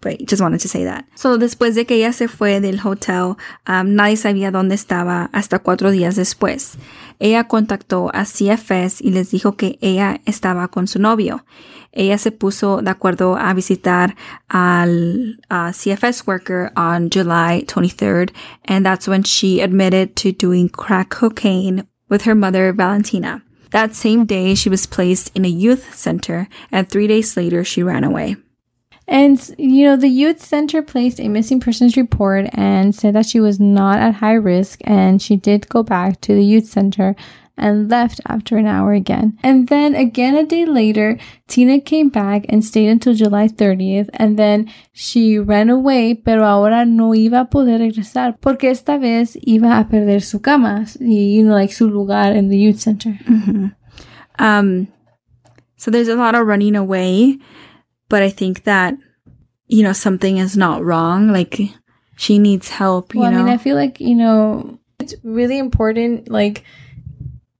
but 0.00 0.18
just 0.26 0.42
wanted 0.42 0.60
to 0.60 0.68
say 0.68 0.84
that. 0.84 1.04
So, 1.14 1.38
después 1.38 1.74
de 1.74 1.84
que 1.84 1.96
ella 1.96 2.12
se 2.12 2.28
fue 2.28 2.60
del 2.60 2.80
hotel, 2.80 3.36
um, 3.66 3.94
nadie 3.94 4.16
sabía 4.16 4.50
dónde 4.50 4.74
estaba 4.74 5.30
hasta 5.32 5.58
cuatro 5.58 5.90
días 5.90 6.16
después. 6.16 6.76
Ella 7.18 7.44
contactó 7.44 8.10
a 8.14 8.24
CFS 8.24 9.02
y 9.02 9.10
les 9.10 9.30
dijo 9.30 9.56
que 9.56 9.78
ella 9.80 10.20
estaba 10.24 10.68
con 10.68 10.86
su 10.86 10.98
novio. 10.98 11.44
Ella 11.92 12.18
se 12.18 12.30
puso 12.30 12.82
de 12.82 12.90
acuerdo 12.90 13.36
a 13.36 13.52
visitar 13.52 14.16
al 14.48 15.40
uh, 15.50 15.72
CFS 15.72 16.26
worker 16.26 16.72
on 16.76 17.10
July 17.10 17.64
23rd, 17.66 18.30
and 18.64 18.86
that's 18.86 19.08
when 19.08 19.22
she 19.22 19.60
admitted 19.60 20.14
to 20.14 20.32
doing 20.32 20.68
crack 20.68 21.10
cocaine 21.10 21.86
with 22.08 22.22
her 22.22 22.34
mother, 22.34 22.72
Valentina. 22.72 23.42
That 23.72 23.94
same 23.94 24.24
day, 24.24 24.54
she 24.54 24.68
was 24.68 24.86
placed 24.86 25.30
in 25.36 25.44
a 25.44 25.48
youth 25.48 25.94
center, 25.94 26.48
and 26.72 26.88
three 26.88 27.06
days 27.06 27.36
later, 27.36 27.64
she 27.64 27.82
ran 27.82 28.04
away. 28.04 28.36
And, 29.10 29.54
you 29.58 29.84
know, 29.84 29.96
the 29.96 30.08
youth 30.08 30.40
center 30.40 30.82
placed 30.82 31.18
a 31.18 31.26
missing 31.26 31.58
persons 31.58 31.96
report 31.96 32.46
and 32.52 32.94
said 32.94 33.14
that 33.16 33.26
she 33.26 33.40
was 33.40 33.58
not 33.58 33.98
at 33.98 34.14
high 34.14 34.34
risk. 34.34 34.78
And 34.84 35.20
she 35.20 35.36
did 35.36 35.68
go 35.68 35.82
back 35.82 36.20
to 36.22 36.34
the 36.34 36.44
youth 36.44 36.66
center 36.66 37.16
and 37.58 37.90
left 37.90 38.20
after 38.26 38.56
an 38.56 38.66
hour 38.66 38.92
again. 38.92 39.36
And 39.42 39.66
then 39.66 39.96
again 39.96 40.36
a 40.36 40.46
day 40.46 40.64
later, 40.64 41.18
Tina 41.48 41.80
came 41.80 42.08
back 42.08 42.46
and 42.48 42.64
stayed 42.64 42.88
until 42.88 43.12
July 43.12 43.48
30th. 43.48 44.08
And 44.14 44.38
then 44.38 44.72
she 44.92 45.40
ran 45.40 45.70
away, 45.70 46.14
pero 46.14 46.44
ahora 46.44 46.84
no 46.86 47.10
iba 47.10 47.40
a 47.40 47.44
poder 47.46 47.80
regresar 47.80 48.40
porque 48.40 48.70
esta 48.70 48.96
vez 48.96 49.36
iba 49.44 49.78
a 49.78 49.88
perder 49.88 50.22
su 50.22 50.38
cama, 50.38 50.86
y, 51.00 51.36
you 51.36 51.44
know, 51.44 51.54
like 51.54 51.72
su 51.72 51.88
lugar 51.88 52.32
in 52.32 52.48
the 52.48 52.56
youth 52.56 52.80
center. 52.80 53.18
Um, 54.38 54.88
so 55.76 55.90
there's 55.90 56.08
a 56.08 56.16
lot 56.16 56.34
of 56.34 56.46
running 56.46 56.76
away, 56.76 57.38
but 58.10 58.22
I 58.22 58.28
think 58.28 58.64
that, 58.64 58.94
you 59.66 59.82
know, 59.82 59.94
something 59.94 60.36
is 60.36 60.56
not 60.56 60.84
wrong. 60.84 61.28
Like 61.32 61.58
she 62.16 62.38
needs 62.38 62.68
help, 62.68 63.14
you 63.14 63.20
Well, 63.22 63.30
know? 63.32 63.38
I 63.38 63.42
mean, 63.44 63.52
I 63.52 63.56
feel 63.56 63.76
like, 63.76 63.98
you 64.00 64.14
know, 64.14 64.78
it's 64.98 65.14
really 65.24 65.56
important, 65.58 66.28
like, 66.28 66.62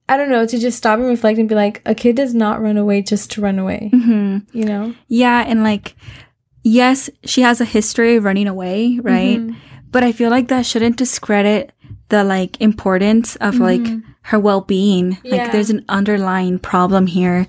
I 0.07 0.17
don't 0.17 0.29
know, 0.29 0.45
to 0.45 0.59
just 0.59 0.77
stop 0.77 0.99
and 0.99 1.07
reflect 1.07 1.39
and 1.39 1.49
be 1.49 1.55
like, 1.55 1.81
a 1.85 1.95
kid 1.95 2.15
does 2.17 2.35
not 2.35 2.61
run 2.61 2.77
away 2.77 3.01
just 3.01 3.31
to 3.31 3.41
run 3.41 3.57
away, 3.57 3.89
Mhm. 3.93 4.45
you 4.51 4.65
know? 4.65 4.93
Yeah. 5.07 5.43
And 5.47 5.63
like, 5.63 5.95
yes, 6.63 7.09
she 7.23 7.41
has 7.41 7.59
a 7.61 7.65
history 7.65 8.17
of 8.17 8.23
running 8.25 8.47
away, 8.47 8.99
right? 9.01 9.39
Mhm. 9.39 9.55
But 9.91 10.03
I 10.03 10.11
feel 10.11 10.29
like 10.29 10.49
that 10.49 10.65
shouldn't 10.65 10.97
discredit 10.97 11.71
the 12.09 12.23
like 12.25 12.59
importance 12.61 13.37
of 13.37 13.57
like 13.57 13.87
her 14.23 14.37
well-being. 14.39 15.13
Mm-hmm. 15.13 15.27
Yeah. 15.27 15.35
Like 15.43 15.51
there's 15.53 15.69
an 15.69 15.85
underlying 15.89 16.59
problem 16.59 17.07
here 17.07 17.47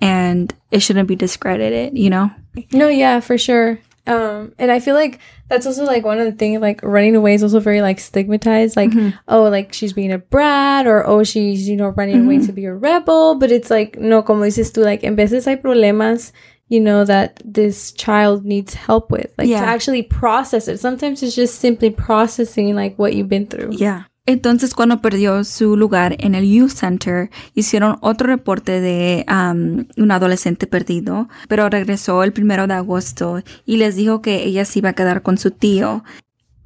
and 0.00 0.52
it 0.70 0.80
shouldn't 0.80 1.08
be 1.08 1.16
discredited, 1.16 1.96
you 1.96 2.10
know? 2.10 2.30
No, 2.72 2.88
yeah, 2.88 3.20
for 3.20 3.38
sure. 3.38 3.78
Um, 4.06 4.54
and 4.58 4.72
I 4.72 4.80
feel 4.80 4.94
like 4.94 5.20
that's 5.48 5.66
also 5.66 5.84
like 5.84 6.04
one 6.04 6.18
of 6.18 6.24
the 6.26 6.32
things, 6.32 6.60
like 6.60 6.82
running 6.82 7.14
away 7.14 7.34
is 7.34 7.42
also 7.42 7.60
very 7.60 7.80
like 7.80 8.00
stigmatized. 8.00 8.76
Like, 8.76 8.90
oh, 9.28 9.42
like 9.44 9.72
she's 9.72 9.92
being 9.92 10.10
a 10.12 10.18
brat 10.18 10.86
or 10.86 11.06
oh, 11.06 11.22
she's, 11.22 11.68
you 11.68 11.76
know, 11.76 11.88
running 11.88 12.24
away 12.24 12.38
to 12.46 12.52
be 12.52 12.64
a 12.64 12.74
rebel. 12.74 13.36
But 13.36 13.52
it's 13.52 13.70
like, 13.70 13.98
no, 13.98 14.22
como 14.22 14.44
dices 14.44 14.72
tú, 14.72 14.82
like, 14.84 15.04
en 15.04 15.16
veces 15.16 15.44
hay 15.44 15.56
problemas, 15.56 16.32
you 16.68 16.80
know, 16.80 17.04
that 17.04 17.40
this 17.44 17.92
child 17.92 18.44
needs 18.44 18.74
help 18.74 19.10
with, 19.10 19.32
like 19.38 19.48
Yeah. 19.48 19.60
to 19.60 19.66
actually 19.66 20.02
process 20.02 20.66
it. 20.66 20.78
Sometimes 20.78 21.22
it's 21.22 21.36
just 21.36 21.60
simply 21.60 21.90
processing 21.90 22.74
like 22.74 22.96
what 22.98 23.14
you've 23.14 23.28
been 23.28 23.46
through. 23.46 23.72
Yeah. 23.72 24.04
Entonces, 24.26 24.74
cuando 24.74 25.00
perdió 25.00 25.44
su 25.44 25.76
lugar 25.76 26.16
en 26.18 26.34
el 26.34 26.48
Youth 26.48 26.72
Center, 26.72 27.30
hicieron 27.54 27.96
otro 28.00 28.28
reporte 28.28 28.80
de 28.80 29.24
um, 29.28 29.86
un 29.96 30.10
adolescente 30.10 30.66
perdido, 30.66 31.28
pero 31.48 31.68
regresó 31.68 32.22
el 32.22 32.32
primero 32.32 32.66
de 32.66 32.74
agosto 32.74 33.42
y 33.64 33.76
les 33.76 33.96
dijo 33.96 34.20
que 34.20 34.44
ella 34.44 34.64
se 34.64 34.80
iba 34.80 34.90
a 34.90 34.94
quedar 34.94 35.22
con 35.22 35.38
su 35.38 35.50
tío. 35.50 36.04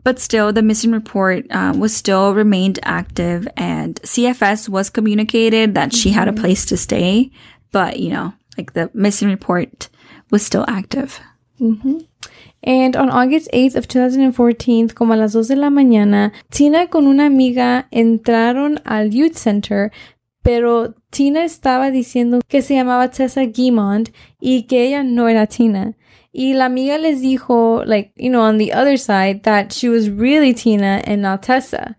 But 0.04 0.18
still, 0.18 0.52
the 0.52 0.62
missing 0.62 0.92
report 0.92 1.46
uh, 1.50 1.72
was 1.74 1.94
still 1.94 2.34
remained 2.34 2.78
active, 2.82 3.48
and 3.56 3.98
CFS 4.02 4.68
was 4.68 4.90
communicated 4.90 5.74
that 5.74 5.94
she 5.94 6.10
had 6.10 6.28
a 6.28 6.32
place 6.34 6.66
to 6.66 6.76
stay. 6.76 7.30
But 7.72 7.98
you 7.98 8.10
know, 8.10 8.34
like 8.58 8.74
the 8.74 8.90
missing 8.92 9.28
report 9.28 9.88
was 10.30 10.42
still 10.42 10.66
active. 10.68 11.18
And 12.62 12.96
on 12.96 13.11
August 13.11 13.48
8th 13.52 13.76
of 13.76 13.88
2014, 13.88 14.94
como 14.94 15.12
a 15.12 15.16
las 15.16 15.33
2 15.33 15.48
de 15.48 15.57
la 15.57 15.70
mañana, 15.70 16.33
Tina 16.50 16.87
con 16.87 17.07
una 17.07 17.26
amiga 17.26 17.87
entraron 17.90 18.80
al 18.85 19.11
youth 19.11 19.35
center, 19.35 19.90
pero 20.42 20.94
Tina 21.11 21.44
estaba 21.44 21.90
diciendo 21.90 22.40
que 22.48 22.62
se 22.62 22.74
llamaba 22.74 23.11
Tessa 23.11 23.42
Guimond 23.46 24.11
y 24.40 24.62
que 24.62 24.87
ella 24.87 25.02
no 25.02 25.28
era 25.28 25.46
Tina. 25.46 25.94
Y 26.33 26.54
la 26.54 26.66
amiga 26.66 26.98
les 26.98 27.20
dijo, 27.22 27.85
like, 27.87 28.12
you 28.16 28.28
know, 28.28 28.40
on 28.40 28.59
the 28.59 28.72
other 28.72 28.96
side, 28.96 29.44
that 29.44 29.72
she 29.72 29.88
was 29.88 30.11
really 30.11 30.52
Tina 30.52 31.00
and 31.07 31.22
not 31.22 31.42
Tessa. 31.42 31.96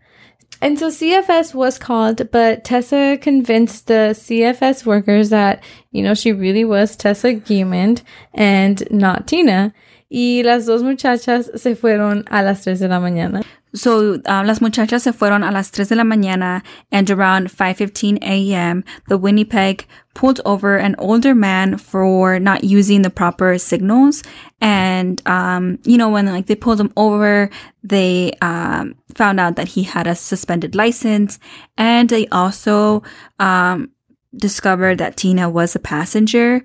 And 0.61 0.79
so 0.79 0.87
CFS 0.87 1.53
was 1.53 1.77
called, 1.77 2.31
but 2.31 2.63
Tessa 2.63 3.17
convinced 3.21 3.87
the 3.87 4.13
CFS 4.13 4.85
workers 4.85 5.29
that, 5.29 5.63
you 5.91 6.01
know, 6.01 6.13
she 6.13 6.31
really 6.31 6.65
was 6.65 6.95
Tessa 6.95 7.35
Guimond 7.35 8.01
and 8.33 8.83
not 8.89 9.27
Tina. 9.27 9.73
Y 10.09 10.43
las 10.43 10.65
dos 10.65 10.83
muchachas 10.83 11.51
se 11.55 11.75
fueron 11.75 12.25
a 12.29 12.41
las 12.41 12.61
3 12.61 12.79
de 12.79 12.87
la 12.87 12.99
mañana. 12.99 13.41
So 13.75 14.13
um, 14.13 14.45
las 14.45 14.61
muchachas 14.61 15.03
se 15.03 15.11
fueron 15.11 15.43
a 15.43 15.51
las 15.51 15.69
3 15.71 15.89
de 15.89 15.95
la 15.97 16.03
mañana 16.03 16.63
and 16.91 17.11
around 17.11 17.49
5:15 17.49 18.19
a.m. 18.21 18.85
the 19.09 19.17
Winnipeg 19.17 19.85
pulled 20.13 20.39
over 20.45 20.77
an 20.77 20.95
older 20.97 21.35
man 21.35 21.77
for 21.77 22.39
not 22.39 22.63
using 22.63 23.01
the 23.01 23.09
proper 23.09 23.57
signals 23.57 24.23
and 24.61 25.21
um, 25.27 25.77
you 25.83 25.97
know 25.97 26.09
when 26.09 26.25
like 26.27 26.45
they 26.45 26.55
pulled 26.55 26.79
him 26.79 26.93
over 26.95 27.49
they 27.83 28.31
um, 28.41 28.95
found 29.13 29.41
out 29.41 29.57
that 29.57 29.67
he 29.67 29.83
had 29.83 30.07
a 30.07 30.15
suspended 30.15 30.73
license 30.73 31.37
and 31.77 32.09
they 32.09 32.27
also 32.27 33.03
um, 33.39 33.91
discovered 34.37 34.99
that 34.99 35.17
Tina 35.17 35.49
was 35.49 35.75
a 35.75 35.79
passenger 35.79 36.63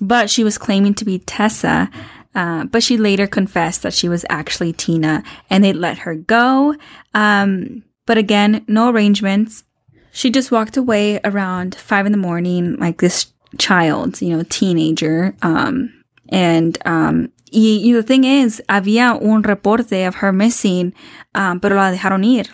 but 0.00 0.30
she 0.30 0.42
was 0.42 0.56
claiming 0.56 0.94
to 0.94 1.04
be 1.04 1.18
Tessa 1.18 1.90
uh, 2.34 2.64
but 2.64 2.82
she 2.82 2.96
later 2.96 3.26
confessed 3.26 3.82
that 3.82 3.94
she 3.94 4.08
was 4.08 4.24
actually 4.28 4.72
Tina 4.72 5.22
and 5.48 5.64
they 5.64 5.72
let 5.72 5.98
her 5.98 6.14
go. 6.14 6.76
Um, 7.14 7.82
but 8.06 8.18
again, 8.18 8.64
no 8.68 8.90
arrangements. 8.90 9.64
She 10.12 10.30
just 10.30 10.50
walked 10.50 10.76
away 10.76 11.20
around 11.24 11.74
five 11.74 12.06
in 12.06 12.12
the 12.12 12.18
morning, 12.18 12.76
like 12.76 12.98
this 13.00 13.32
child, 13.58 14.20
you 14.20 14.36
know, 14.36 14.44
teenager. 14.48 15.34
Um, 15.42 16.02
and, 16.28 16.78
um, 16.84 17.32
y, 17.52 17.80
y 17.84 17.92
the 17.92 18.02
thing 18.02 18.24
is, 18.24 18.62
había 18.68 19.20
un 19.20 19.42
reporte 19.42 20.06
of 20.06 20.16
her 20.16 20.32
missing, 20.32 20.92
um, 21.34 21.60
pero 21.60 21.76
la 21.76 21.92
dejaron 21.92 22.24
ir. 22.24 22.46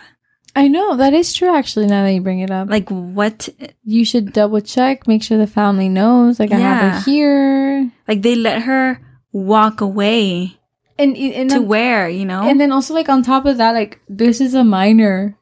I 0.55 0.67
know, 0.67 0.95
that 0.97 1.13
is 1.13 1.33
true 1.33 1.55
actually, 1.55 1.85
now 1.85 2.03
that 2.03 2.13
you 2.13 2.21
bring 2.21 2.39
it 2.39 2.49
up. 2.49 2.67
Like, 2.67 2.89
what? 2.89 3.47
you 3.83 4.03
should 4.03 4.33
double 4.33 4.59
check, 4.59 5.07
make 5.07 5.21
sure 5.21 5.37
the 5.37 5.45
family 5.45 5.87
knows, 5.87 6.39
like, 6.39 6.51
I 6.51 6.57
have 6.57 6.93
her 6.93 6.99
here. 7.01 7.91
Like, 8.07 8.23
they 8.23 8.35
let 8.35 8.63
her 8.63 8.99
walk 9.31 9.81
away 9.81 10.59
And, 10.97 11.15
and, 11.17 11.49
to 11.51 11.61
where, 11.61 12.09
you 12.09 12.25
know? 12.25 12.43
and 12.43 12.59
then 12.59 12.71
also, 12.71 12.93
like, 12.93 13.09
on 13.09 13.23
top 13.23 13.45
of 13.45 13.57
that, 13.57 13.73
like, 13.73 13.99
this 14.07 14.41
is 14.41 14.53
a 14.53 14.63
minor. 14.63 15.37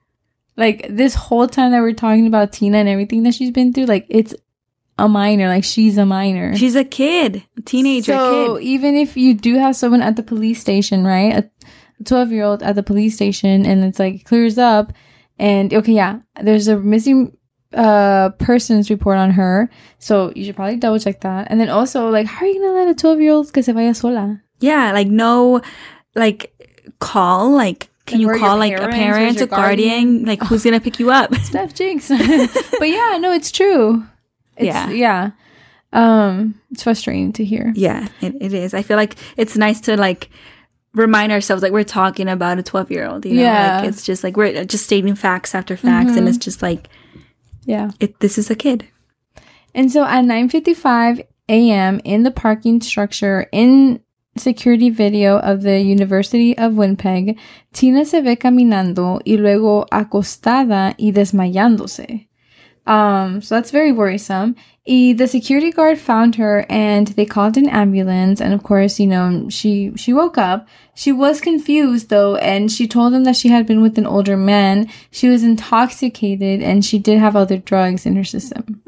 Like, 0.58 0.88
this 0.89 1.15
whole 1.15 1.48
time 1.48 1.71
that 1.71 1.82
we're 1.82 1.93
talking 1.93 2.28
about 2.28 2.54
Tina 2.54 2.78
and 2.78 2.89
everything 2.89 3.24
that 3.24 3.34
she's 3.34 3.52
been 3.52 3.74
through, 3.74 3.86
like, 3.86 4.06
it's 4.10 4.34
a 4.98 5.08
minor. 5.10 5.48
Like, 5.48 5.63
she's 5.63 5.98
a 5.98 6.06
minor. 6.06 6.56
She's 6.56 6.76
a 6.76 6.86
kid, 6.86 7.43
a 7.58 7.62
teenager 7.62 8.13
so 8.13 8.56
kid. 8.58 8.63
even 8.63 8.95
if 8.95 9.17
you 9.17 9.34
do 9.34 9.56
have 9.58 9.76
someone 9.76 10.02
at 10.02 10.15
the 10.15 10.24
police 10.24 10.62
station, 10.62 11.04
right? 11.04 11.34
A 11.34 12.04
12 12.04 12.32
year 12.32 12.43
old 12.43 12.63
at 12.63 12.76
the 12.76 12.84
police 12.84 13.15
station 13.15 13.65
and 13.65 13.84
it's 13.84 14.00
like 14.00 14.26
clears 14.26 14.58
up 14.58 14.91
and 15.39 15.74
okay, 15.74 15.93
yeah, 15.93 16.19
there's 16.41 16.67
a 16.67 16.78
missing 16.78 17.36
uh 17.73 18.30
persons 18.39 18.89
report 18.89 19.17
on 19.17 19.32
her. 19.32 19.69
So 19.99 20.32
you 20.36 20.45
should 20.45 20.56
probably 20.56 20.78
double 20.78 20.99
check 20.99 21.21
that. 21.21 21.47
And 21.49 21.60
then 21.60 21.69
also 21.69 22.10
like 22.10 22.25
how 22.28 22.45
are 22.45 22.47
you 22.49 22.62
gonna 22.62 22.73
let 22.73 22.88
a 22.88 22.95
12 22.95 23.19
year 23.21 23.32
old 23.34 23.51
que 23.54 23.62
se 23.63 23.71
vaya 23.73 23.93
sola? 23.93 24.41
Yeah, 24.60 24.91
like 24.93 25.08
no, 25.08 25.62
like 26.15 26.54
call, 26.99 27.51
like 27.51 27.89
can 28.06 28.21
Like, 28.21 28.36
you 28.36 28.39
call 28.39 28.58
like 28.58 28.73
a 28.80 28.88
parent, 28.88 29.41
a 29.41 29.47
guardian, 29.47 29.89
guardian? 29.89 30.25
like 30.25 30.41
who's 30.43 30.63
gonna 30.63 30.80
pick 30.80 30.99
you 30.99 31.12
up? 31.12 31.34
Steph 31.43 31.73
Jinx. 31.73 32.08
but 32.80 32.88
yeah, 32.89 33.17
no, 33.19 33.32
it's 33.32 33.51
true. 33.51 34.04
It's, 34.58 34.65
Yeah. 34.67 34.89
Yeah. 34.91 35.32
Um, 35.91 36.62
it's 36.71 36.84
frustrating 36.84 37.32
to 37.34 37.45
hear. 37.45 37.71
yeah, 37.75 38.08
it, 38.21 38.36
it 38.41 38.54
is. 38.54 38.73
I 38.73 38.82
feel 38.84 38.97
like 38.97 39.15
it's 39.38 39.56
nice 39.58 39.80
to 39.82 39.95
like 39.97 40.30
remind 40.93 41.32
ourselves 41.32 41.63
like 41.63 41.71
we're 41.71 41.84
talking 41.84 42.28
about 42.30 42.58
a 42.60 42.63
12 42.63 42.91
year 42.91 43.08
old, 43.08 43.25
you 43.25 43.34
know, 43.36 43.41
Yeah. 43.41 43.80
like 43.80 43.89
it's 43.89 44.04
just 44.06 44.23
like 44.23 44.38
we're 44.38 44.65
just 44.65 44.84
stating 44.86 45.15
facts 45.15 45.56
after 45.56 45.75
facts 45.78 46.15
and 46.15 46.28
it's 46.30 46.38
just 46.38 46.62
like, 46.62 46.89
Yeah. 47.65 47.91
it, 47.99 48.19
this 48.19 48.38
is 48.38 48.49
a 48.49 48.56
kid. 48.56 48.88
And 49.73 49.91
so 49.91 50.04
at 50.06 50.23
9:55 50.23 51.25
a.m. 51.49 51.99
in 52.04 52.23
the 52.23 52.32
parking 52.32 52.82
structure 52.82 53.47
in 53.51 53.99
security 54.38 54.89
video 54.89 55.39
of 55.39 55.62
the 55.62 55.80
University 55.80 56.58
of 56.58 56.75
Winnipeg, 56.75 57.38
Tina 57.73 58.06
se 58.06 58.21
ve 58.21 58.38
caminando 58.38 59.21
y 59.25 59.38
luego 59.38 59.86
acostada 59.91 60.95
y 60.97 61.12
desmayándose. 61.12 62.28
Um, 62.86 63.41
so 63.41 63.56
that's 63.56 63.71
very 63.71 63.91
worrisome. 63.91 64.56
Y 64.88 65.13
the 65.17 65.28
security 65.28 65.71
guard 65.71 65.98
found 65.98 66.36
her 66.36 66.65
and 66.69 67.08
they 67.08 67.26
called 67.26 67.58
an 67.58 67.67
ambulance. 67.67 68.39
And 68.39 68.54
of 68.54 68.62
course, 68.62 69.00
you 69.00 69.08
know, 69.08 69.50
she, 69.50 69.91
she 69.95 70.13
woke 70.13 70.38
up. 70.38 70.67
She 70.93 71.12
was 71.12 71.41
confused 71.41 72.10
though, 72.10 72.36
and 72.36 72.71
she 72.71 72.88
told 72.88 73.13
them 73.13 73.24
that 73.24 73.36
she 73.36 73.50
had 73.50 73.65
been 73.65 73.82
with 73.82 73.98
an 73.98 74.06
older 74.06 74.38
man. 74.38 74.89
She 75.10 75.28
was 75.28 75.43
intoxicated 75.43 76.62
and 76.62 76.86
she 76.86 77.00
did 77.00 77.17
have 77.19 77.36
other 77.36 77.58
drugs 77.58 78.06
in 78.06 78.15
her 78.15 78.24
system. 78.24 78.82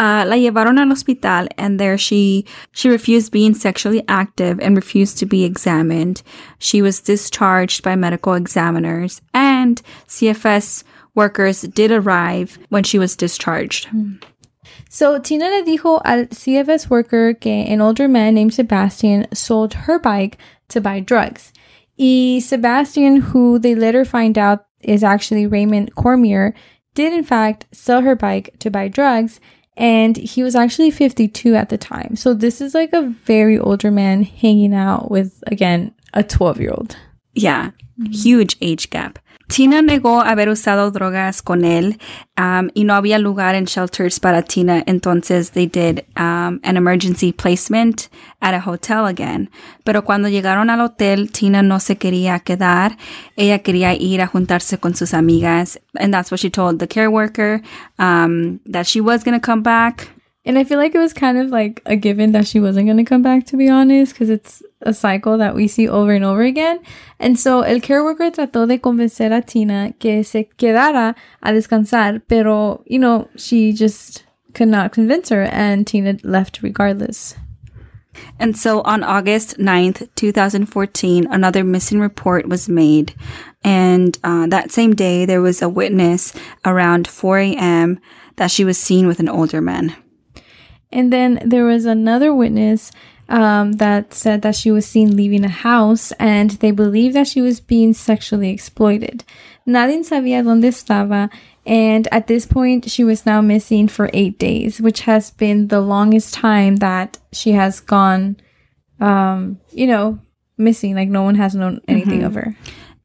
Uh, 0.00 0.24
la 0.28 0.36
llevaron 0.36 0.78
al 0.78 0.86
hospital 0.86 1.48
and 1.58 1.80
there 1.80 1.98
she 1.98 2.46
she 2.70 2.88
refused 2.88 3.32
being 3.32 3.52
sexually 3.52 4.04
active 4.06 4.60
and 4.60 4.76
refused 4.76 5.18
to 5.18 5.26
be 5.26 5.42
examined. 5.44 6.22
She 6.60 6.80
was 6.80 7.00
discharged 7.00 7.82
by 7.82 7.96
medical 7.96 8.34
examiners 8.34 9.20
and 9.34 9.82
CFS 10.06 10.84
workers 11.18 11.62
did 11.62 11.90
arrive 11.90 12.58
when 12.70 12.84
she 12.84 12.98
was 12.98 13.16
discharged. 13.16 13.86
Hmm. 13.86 14.14
So 14.88 15.18
Tina 15.18 15.46
le 15.46 15.62
dijo 15.64 16.00
al 16.04 16.26
CFS 16.26 16.88
worker 16.88 17.34
que 17.34 17.52
an 17.52 17.82
older 17.82 18.08
man 18.08 18.34
named 18.34 18.54
Sebastian 18.54 19.26
sold 19.34 19.74
her 19.74 19.98
bike 19.98 20.38
to 20.68 20.80
buy 20.80 21.00
drugs. 21.00 21.52
Y 21.98 22.38
Sebastian, 22.40 23.16
who 23.16 23.58
they 23.58 23.74
later 23.74 24.04
find 24.04 24.38
out 24.38 24.66
is 24.80 25.02
actually 25.02 25.46
Raymond 25.46 25.94
Cormier, 25.94 26.54
did 26.94 27.12
in 27.12 27.24
fact 27.24 27.66
sell 27.72 28.02
her 28.02 28.16
bike 28.16 28.54
to 28.60 28.70
buy 28.70 28.88
drugs. 28.88 29.40
And 29.76 30.16
he 30.16 30.42
was 30.42 30.56
actually 30.56 30.90
52 30.90 31.54
at 31.54 31.68
the 31.68 31.78
time. 31.78 32.16
So 32.16 32.34
this 32.34 32.60
is 32.60 32.74
like 32.74 32.92
a 32.92 33.14
very 33.24 33.58
older 33.58 33.90
man 33.92 34.22
hanging 34.22 34.74
out 34.74 35.08
with, 35.10 35.42
again, 35.46 35.94
a 36.14 36.24
12 36.24 36.60
year 36.60 36.72
old. 36.72 36.96
Yeah, 37.34 37.70
hmm. 37.96 38.06
huge 38.06 38.56
age 38.60 38.90
gap. 38.90 39.18
Tina 39.48 39.80
negó 39.82 40.20
haber 40.20 40.50
usado 40.50 40.90
drogas 40.90 41.42
con 41.42 41.64
él 41.64 41.98
um, 42.38 42.68
y 42.74 42.84
no 42.84 42.94
había 42.94 43.18
lugar 43.18 43.54
en 43.54 43.64
shelters 43.64 44.20
para 44.20 44.42
Tina, 44.42 44.82
entonces 44.86 45.52
they 45.52 45.66
did 45.66 46.04
um, 46.16 46.60
an 46.62 46.76
emergency 46.76 47.32
placement 47.32 48.08
at 48.40 48.54
a 48.54 48.60
hotel 48.60 49.06
again. 49.06 49.50
Pero 49.84 50.04
cuando 50.04 50.28
llegaron 50.28 50.68
al 50.70 50.82
hotel, 50.82 51.30
Tina 51.32 51.62
no 51.62 51.80
se 51.80 51.96
quería 51.96 52.38
quedar. 52.40 52.98
Ella 53.36 53.60
quería 53.60 53.94
ir 53.94 54.20
a 54.20 54.26
juntarse 54.26 54.78
con 54.78 54.94
sus 54.94 55.14
amigas. 55.14 55.80
And 55.98 56.12
that's 56.12 56.30
what 56.30 56.40
she 56.40 56.50
told 56.50 56.78
the 56.78 56.86
care 56.86 57.08
worker, 57.08 57.62
um, 57.98 58.60
that 58.70 58.86
she 58.86 59.00
was 59.00 59.24
going 59.24 59.38
to 59.38 59.44
come 59.44 59.62
back. 59.62 60.08
And 60.48 60.58
I 60.58 60.64
feel 60.64 60.78
like 60.78 60.94
it 60.94 60.98
was 60.98 61.12
kind 61.12 61.36
of 61.36 61.50
like 61.50 61.82
a 61.84 61.94
given 61.94 62.32
that 62.32 62.46
she 62.46 62.58
wasn't 62.58 62.86
going 62.86 62.96
to 62.96 63.04
come 63.04 63.20
back, 63.20 63.44
to 63.46 63.56
be 63.58 63.68
honest, 63.68 64.14
because 64.14 64.30
it's 64.30 64.62
a 64.80 64.94
cycle 64.94 65.36
that 65.36 65.54
we 65.54 65.68
see 65.68 65.86
over 65.86 66.10
and 66.10 66.24
over 66.24 66.40
again. 66.40 66.80
And 67.18 67.38
so 67.38 67.60
el 67.60 67.80
care 67.80 68.02
worker 68.02 68.30
trató 68.30 68.66
de 68.66 68.78
convencer 68.78 69.30
a 69.30 69.42
Tina 69.42 69.92
que 70.00 70.24
se 70.24 70.48
quedara 70.56 71.14
a 71.42 71.52
descansar, 71.52 72.22
pero, 72.28 72.82
you 72.86 72.98
know, 72.98 73.28
she 73.36 73.74
just 73.74 74.24
could 74.54 74.68
not 74.68 74.90
convince 74.90 75.28
her, 75.28 75.42
and 75.42 75.86
Tina 75.86 76.16
left 76.22 76.62
regardless. 76.62 77.34
And 78.38 78.56
so 78.56 78.80
on 78.86 79.02
August 79.04 79.58
9th, 79.58 80.08
2014, 80.14 81.26
another 81.30 81.62
missing 81.62 82.00
report 82.00 82.48
was 82.48 82.70
made. 82.70 83.14
And 83.62 84.18
uh, 84.24 84.46
that 84.46 84.72
same 84.72 84.94
day, 84.94 85.26
there 85.26 85.42
was 85.42 85.60
a 85.60 85.68
witness 85.68 86.32
around 86.64 87.06
4 87.06 87.38
a.m. 87.38 88.00
that 88.36 88.50
she 88.50 88.64
was 88.64 88.78
seen 88.78 89.06
with 89.06 89.20
an 89.20 89.28
older 89.28 89.60
man. 89.60 89.94
And 90.90 91.12
then 91.12 91.40
there 91.44 91.64
was 91.64 91.84
another 91.84 92.34
witness 92.34 92.90
um, 93.28 93.72
that 93.72 94.14
said 94.14 94.42
that 94.42 94.56
she 94.56 94.70
was 94.70 94.86
seen 94.86 95.16
leaving 95.16 95.44
a 95.44 95.48
house 95.48 96.12
and 96.12 96.50
they 96.52 96.70
believe 96.70 97.12
that 97.12 97.26
she 97.26 97.42
was 97.42 97.60
being 97.60 97.92
sexually 97.92 98.50
exploited. 98.50 99.24
Nadie 99.66 100.02
sabía 100.02 100.42
dónde 100.42 100.68
estaba, 100.68 101.30
and 101.66 102.08
at 102.10 102.26
this 102.26 102.46
point, 102.46 102.90
she 102.90 103.04
was 103.04 103.26
now 103.26 103.42
missing 103.42 103.88
for 103.88 104.08
eight 104.14 104.38
days, 104.38 104.80
which 104.80 105.00
has 105.02 105.30
been 105.32 105.68
the 105.68 105.82
longest 105.82 106.32
time 106.32 106.76
that 106.76 107.18
she 107.32 107.52
has 107.52 107.80
gone, 107.80 108.38
um, 109.00 109.60
you 109.72 109.86
know, 109.86 110.18
missing. 110.56 110.94
Like 110.94 111.10
no 111.10 111.22
one 111.22 111.34
has 111.34 111.54
known 111.54 111.82
anything 111.86 112.24
of 112.24 112.32
her. 112.32 112.56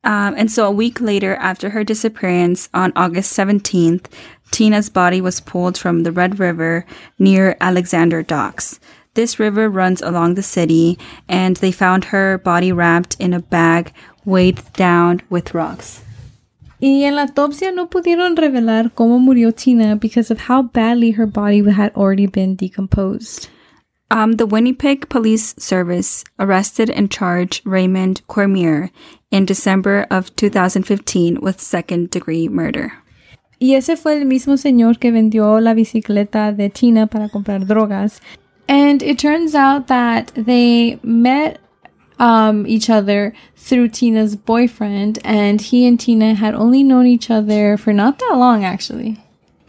Um, 0.03 0.35
and 0.37 0.51
so 0.51 0.65
a 0.65 0.71
week 0.71 0.99
later, 0.99 1.35
after 1.35 1.69
her 1.69 1.83
disappearance 1.83 2.69
on 2.73 2.91
August 2.95 3.35
17th, 3.37 4.05
Tina's 4.51 4.89
body 4.89 5.21
was 5.21 5.39
pulled 5.39 5.77
from 5.77 6.03
the 6.03 6.11
Red 6.11 6.39
River 6.39 6.85
near 7.17 7.55
Alexander 7.61 8.21
Docks. 8.21 8.79
This 9.15 9.39
river 9.39 9.69
runs 9.69 10.01
along 10.01 10.35
the 10.35 10.43
city, 10.43 10.97
and 11.29 11.55
they 11.57 11.71
found 11.71 12.05
her 12.05 12.37
body 12.39 12.71
wrapped 12.71 13.15
in 13.19 13.33
a 13.33 13.39
bag 13.39 13.93
weighed 14.25 14.61
down 14.73 15.21
with 15.29 15.53
rocks. 15.53 16.01
Y 16.81 17.03
en 17.05 17.15
la 17.15 17.25
autopsia 17.25 17.71
no 17.73 17.87
pudieron 17.87 18.35
revelar 18.35 18.91
cómo 18.91 19.17
murió 19.19 19.55
Tina 19.55 19.95
because 19.95 20.29
of 20.31 20.41
how 20.49 20.63
badly 20.63 21.11
her 21.11 21.25
body 21.25 21.63
had 21.71 21.93
already 21.95 22.25
been 22.25 22.55
decomposed. 22.55 23.47
Um, 24.13 24.33
the 24.33 24.45
Winnipeg 24.45 25.09
Police 25.09 25.55
Service 25.57 26.23
arrested 26.37 26.87
and 26.91 27.09
charged 27.09 27.65
Raymond 27.65 28.21
Cormier 28.27 28.91
in 29.31 29.43
December 29.43 30.05
of 30.11 30.35
2015 30.35 31.41
with 31.41 31.59
second 31.59 32.11
degree 32.11 32.47
murder. 32.47 32.93
Y 33.59 33.73
ese 33.73 33.97
fue 33.97 34.19
el 34.19 34.25
mismo 34.25 34.55
señor 34.55 34.99
que 34.99 35.11
vendió 35.11 35.59
la 35.59 35.73
bicicleta 35.73 36.55
de 36.55 36.69
Tina 36.69 37.07
para 37.07 37.27
comprar 37.27 37.65
drogas. 37.65 38.19
And 38.69 39.01
it 39.01 39.17
turns 39.17 39.55
out 39.55 39.87
that 39.87 40.31
they 40.35 40.99
met 41.01 41.59
um, 42.19 42.67
each 42.67 42.91
other 42.91 43.33
through 43.55 43.89
Tina's 43.89 44.35
boyfriend, 44.35 45.17
and 45.23 45.59
he 45.59 45.87
and 45.87 45.99
Tina 45.99 46.35
had 46.35 46.53
only 46.53 46.83
known 46.83 47.07
each 47.07 47.31
other 47.31 47.77
for 47.77 47.91
not 47.91 48.19
that 48.19 48.35
long, 48.37 48.63
actually. 48.63 49.17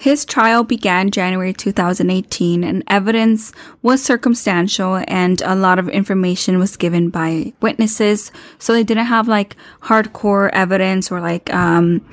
His 0.05 0.27
trial 0.27 0.65
began 0.65 1.11
January 1.11 1.55
2018, 1.55 2.63
and 2.63 2.85
evidence 2.89 3.53
was 3.81 4.03
circumstantial, 4.03 5.03
and 5.09 5.41
a 5.41 5.55
lot 5.55 5.79
of 5.79 5.89
information 5.89 6.59
was 6.59 6.77
given 6.77 7.09
by 7.09 7.55
witnesses. 7.63 8.31
So 8.59 8.75
they 8.75 8.85
didn't 8.85 9.07
have 9.07 9.29
like 9.29 9.57
hardcore 9.85 10.51
evidence 10.53 11.11
or 11.11 11.23
like 11.23 11.49
um, 11.55 12.05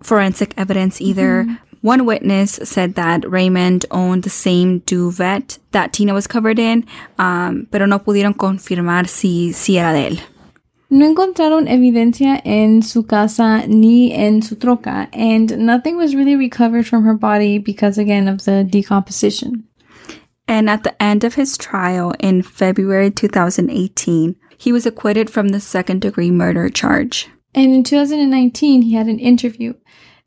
forensic 0.00 0.54
evidence 0.56 1.02
either. 1.02 1.44
One 1.82 2.06
witness 2.06 2.58
said 2.64 2.94
that 2.94 3.30
Raymond 3.30 3.84
owned 3.90 4.22
the 4.22 4.30
same 4.30 4.78
duvet 4.86 5.58
that 5.72 5.92
Tina 5.92 6.14
was 6.14 6.26
covered 6.26 6.58
in, 6.58 6.86
um, 7.18 7.68
pero 7.70 7.84
no 7.84 7.98
pudieron 7.98 8.34
confirmar 8.34 9.06
si, 9.06 9.52
si 9.52 9.78
era 9.78 9.92
de 9.92 10.16
él. 10.16 10.33
No 10.94 11.06
encontraron 11.06 11.66
evidencia 11.66 12.40
en 12.44 12.80
su 12.84 13.02
casa 13.02 13.66
ni 13.66 14.12
en 14.12 14.42
su 14.42 14.54
troca, 14.54 15.08
and 15.12 15.58
nothing 15.58 15.96
was 15.96 16.14
really 16.14 16.36
recovered 16.36 16.86
from 16.86 17.02
her 17.02 17.14
body 17.14 17.58
because, 17.58 17.98
again, 17.98 18.28
of 18.28 18.44
the 18.44 18.62
decomposition. 18.62 19.64
And 20.46 20.70
at 20.70 20.84
the 20.84 20.94
end 21.02 21.24
of 21.24 21.34
his 21.34 21.58
trial 21.58 22.14
in 22.20 22.42
February 22.42 23.10
2018, 23.10 24.36
he 24.56 24.70
was 24.70 24.86
acquitted 24.86 25.30
from 25.30 25.48
the 25.48 25.58
second 25.58 26.00
degree 26.00 26.30
murder 26.30 26.68
charge. 26.68 27.28
And 27.56 27.74
in 27.74 27.82
2019, 27.82 28.82
he 28.82 28.94
had 28.94 29.08
an 29.08 29.18
interview. 29.18 29.74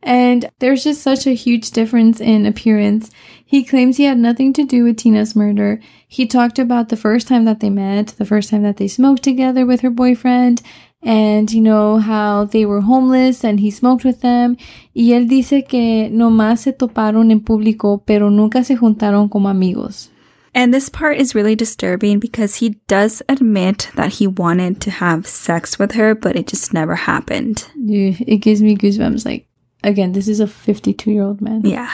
And 0.04 0.50
there's 0.60 0.84
just 0.84 1.02
such 1.02 1.26
a 1.26 1.32
huge 1.32 1.72
difference 1.72 2.20
in 2.20 2.46
appearance. 2.46 3.10
He 3.50 3.64
claims 3.64 3.96
he 3.96 4.04
had 4.04 4.18
nothing 4.18 4.52
to 4.54 4.66
do 4.66 4.84
with 4.84 4.98
Tina's 4.98 5.34
murder. 5.34 5.80
He 6.06 6.28
talked 6.28 6.60
about 6.60 6.90
the 6.90 6.98
first 6.98 7.30
time 7.30 7.46
that 7.46 7.62
they 7.62 7.70
met, 7.70 8.08
the 8.18 8.26
first 8.26 8.50
time 8.50 8.64
that 8.64 8.76
they 8.76 8.90
smoked 8.90 9.24
together 9.24 9.66
with 9.66 9.80
her 9.82 9.90
boyfriend, 9.90 10.62
and 11.02 11.50
you 11.54 11.62
know 11.62 11.98
how 11.98 12.44
they 12.44 12.66
were 12.66 12.82
homeless 12.82 13.46
and 13.46 13.62
he 13.62 13.72
smoked 13.72 14.04
with 14.04 14.20
them. 14.20 14.58
Y 14.94 15.14
él 15.14 15.30
dice 15.30 15.66
que 15.66 16.10
nomás 16.12 16.60
se 16.60 16.74
toparon 16.74 17.32
en 17.32 17.40
público, 17.40 18.04
pero 18.06 18.30
nunca 18.30 18.66
se 18.66 18.76
juntaron 18.76 19.30
como 19.30 19.48
amigos. 19.48 20.10
And 20.54 20.74
this 20.74 20.90
part 20.90 21.18
is 21.18 21.34
really 21.34 21.56
disturbing 21.56 22.20
because 22.20 22.56
he 22.56 22.80
does 22.88 23.22
admit 23.30 23.92
that 23.96 24.14
he 24.14 24.28
wanted 24.28 24.82
to 24.82 24.92
have 24.92 25.26
sex 25.26 25.80
with 25.80 25.94
her, 25.94 26.16
but 26.16 26.36
it 26.36 26.48
just 26.48 26.74
never 26.74 26.96
happened. 26.96 27.66
Yeah, 27.78 28.16
It 28.20 28.42
gives 28.42 28.62
me 28.62 28.76
goosebumps. 28.76 29.24
Like, 29.24 29.48
again, 29.84 30.12
this 30.12 30.28
is 30.28 30.42
a 30.42 30.48
52 30.48 31.12
year 31.12 31.24
old 31.24 31.42
man. 31.42 31.62
Yeah. 31.64 31.92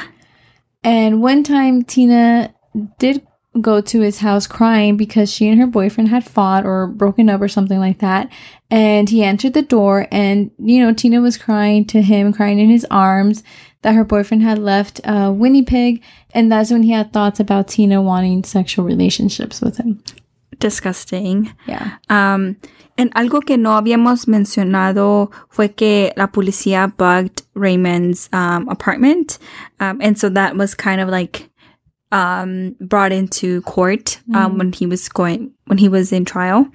And 0.83 1.21
one 1.21 1.43
time, 1.43 1.83
Tina 1.83 2.53
did 2.99 3.25
go 3.61 3.81
to 3.81 4.01
his 4.01 4.19
house 4.19 4.47
crying 4.47 4.97
because 4.97 5.31
she 5.31 5.47
and 5.47 5.59
her 5.59 5.67
boyfriend 5.67 6.09
had 6.09 6.25
fought 6.25 6.65
or 6.65 6.87
broken 6.87 7.29
up 7.29 7.39
or 7.39 7.47
something 7.47 7.79
like 7.79 7.99
that. 7.99 8.31
And 8.71 9.09
he 9.09 9.23
entered 9.23 9.53
the 9.53 9.61
door, 9.61 10.07
and 10.11 10.51
you 10.57 10.83
know, 10.83 10.93
Tina 10.93 11.21
was 11.21 11.37
crying 11.37 11.85
to 11.85 12.01
him, 12.01 12.33
crying 12.33 12.59
in 12.59 12.69
his 12.69 12.85
arms 12.89 13.43
that 13.83 13.95
her 13.95 14.03
boyfriend 14.03 14.43
had 14.43 14.57
left 14.57 14.99
uh, 15.03 15.31
Winnipeg. 15.33 16.01
And 16.33 16.51
that's 16.51 16.71
when 16.71 16.83
he 16.83 16.91
had 16.91 17.13
thoughts 17.13 17.39
about 17.39 17.67
Tina 17.67 18.01
wanting 18.01 18.43
sexual 18.43 18.85
relationships 18.85 19.61
with 19.61 19.77
him. 19.77 20.01
Disgusting. 20.63 21.53
Yeah. 21.67 21.97
Um, 22.09 22.55
and 22.97 23.13
algo 23.15 23.45
que 23.45 23.57
no 23.57 23.71
habíamos 23.71 24.27
mencionado 24.27 25.29
fue 25.49 25.75
que 25.75 26.13
la 26.15 26.27
policía 26.27 26.95
bugged 26.95 27.43
Raymond's 27.53 28.29
um, 28.31 28.69
apartment. 28.69 29.39
Um, 29.81 29.99
and 30.01 30.17
so 30.17 30.29
that 30.29 30.55
was 30.55 30.73
kind 30.73 31.01
of 31.01 31.09
like 31.09 31.49
um, 32.13 32.77
brought 32.79 33.11
into 33.11 33.61
court 33.63 34.21
um, 34.33 34.57
when 34.57 34.71
he 34.71 34.85
was 34.85 35.09
going, 35.09 35.51
when 35.65 35.79
he 35.79 35.89
was 35.89 36.13
in 36.13 36.23
trial. 36.23 36.67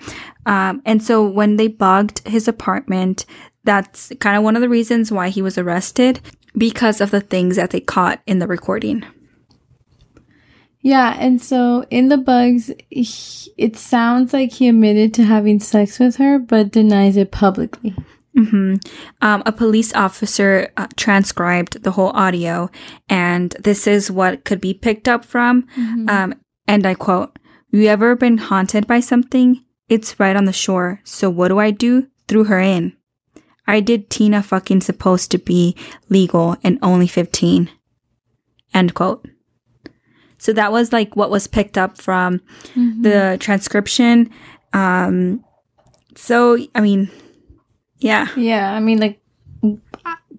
Um, 0.45 0.82
and 0.84 1.03
so 1.03 1.24
when 1.26 1.57
they 1.57 1.68
bugged 1.68 2.26
his 2.28 2.47
apartment, 2.47 3.24
that's 3.64 4.12
kind 4.20 4.36
of 4.36 4.43
one 4.43 4.57
of 4.57 4.62
the 4.62 4.68
reasons 4.68 5.11
why 5.11 5.30
he 5.30 5.41
was 5.41 5.57
arrested 5.57 6.20
because 6.59 7.01
of 7.01 7.11
the 7.11 7.20
things 7.20 7.57
that 7.57 7.70
they 7.70 7.80
caught 7.80 8.20
in 8.26 8.39
the 8.39 8.49
recording. 8.49 9.05
Yeah, 10.81 11.16
and 11.18 11.43
so 11.43 11.85
in 11.91 12.09
the 12.09 12.16
bugs, 12.16 12.70
he, 12.89 13.09
it 13.57 13.76
sounds 13.76 14.33
like 14.33 14.53
he 14.53 14.68
admitted 14.68 15.12
to 15.14 15.24
having 15.24 15.61
sex 15.61 15.99
with 15.99 16.16
her, 16.16 16.39
but 16.39 16.70
denies 16.70 17.16
it 17.16 17.31
publicly. 17.33 17.95
hmm 18.35 18.76
Um, 19.20 19.43
a 19.45 19.53
police 19.53 19.93
officer 19.95 20.70
uh, 20.76 20.87
transcribed 20.97 21.83
the 21.83 21.91
whole 21.93 22.11
audio, 22.11 22.70
and 23.09 23.57
this 23.59 23.87
is 23.87 24.11
what 24.11 24.45
could 24.45 24.61
be 24.61 24.72
picked 24.72 25.09
up 25.09 25.24
from. 25.24 25.66
Um, 26.09 26.35
and 26.66 26.87
I 26.87 26.95
quote, 26.95 27.39
You 27.70 27.89
ever 27.89 28.14
been 28.14 28.39
haunted 28.39 28.87
by 28.87 29.01
something? 29.01 29.64
It's 29.89 30.20
right 30.20 30.37
on 30.37 30.45
the 30.45 30.53
shore. 30.53 31.01
So 31.05 31.29
what 31.31 31.49
do 31.49 31.59
I 31.59 31.70
do? 31.72 32.07
Threw 32.29 32.45
her 32.45 32.61
in. 32.61 32.93
I 33.66 33.81
did 33.81 34.11
Tina 34.11 34.43
fucking 34.43 34.83
supposed 34.83 35.31
to 35.33 35.39
be 35.39 35.74
legal 36.09 36.57
and 36.62 36.79
only 36.83 37.07
15. 37.09 37.68
End 38.72 38.95
quote. 38.95 39.28
So 40.39 40.53
that 40.53 40.70
was 40.72 40.93
like 40.93 41.16
what 41.16 41.30
was 41.30 41.47
picked 41.47 41.76
up 41.76 41.99
from 41.99 42.41
the 42.74 43.36
transcription. 43.41 44.30
Um, 44.72 45.45
so, 46.14 46.57
I 46.74 46.80
mean, 46.80 47.11
yeah, 47.99 48.28
Yeah, 48.36 48.72
I 48.72 48.80
mean, 48.80 48.99
like, 48.99 49.20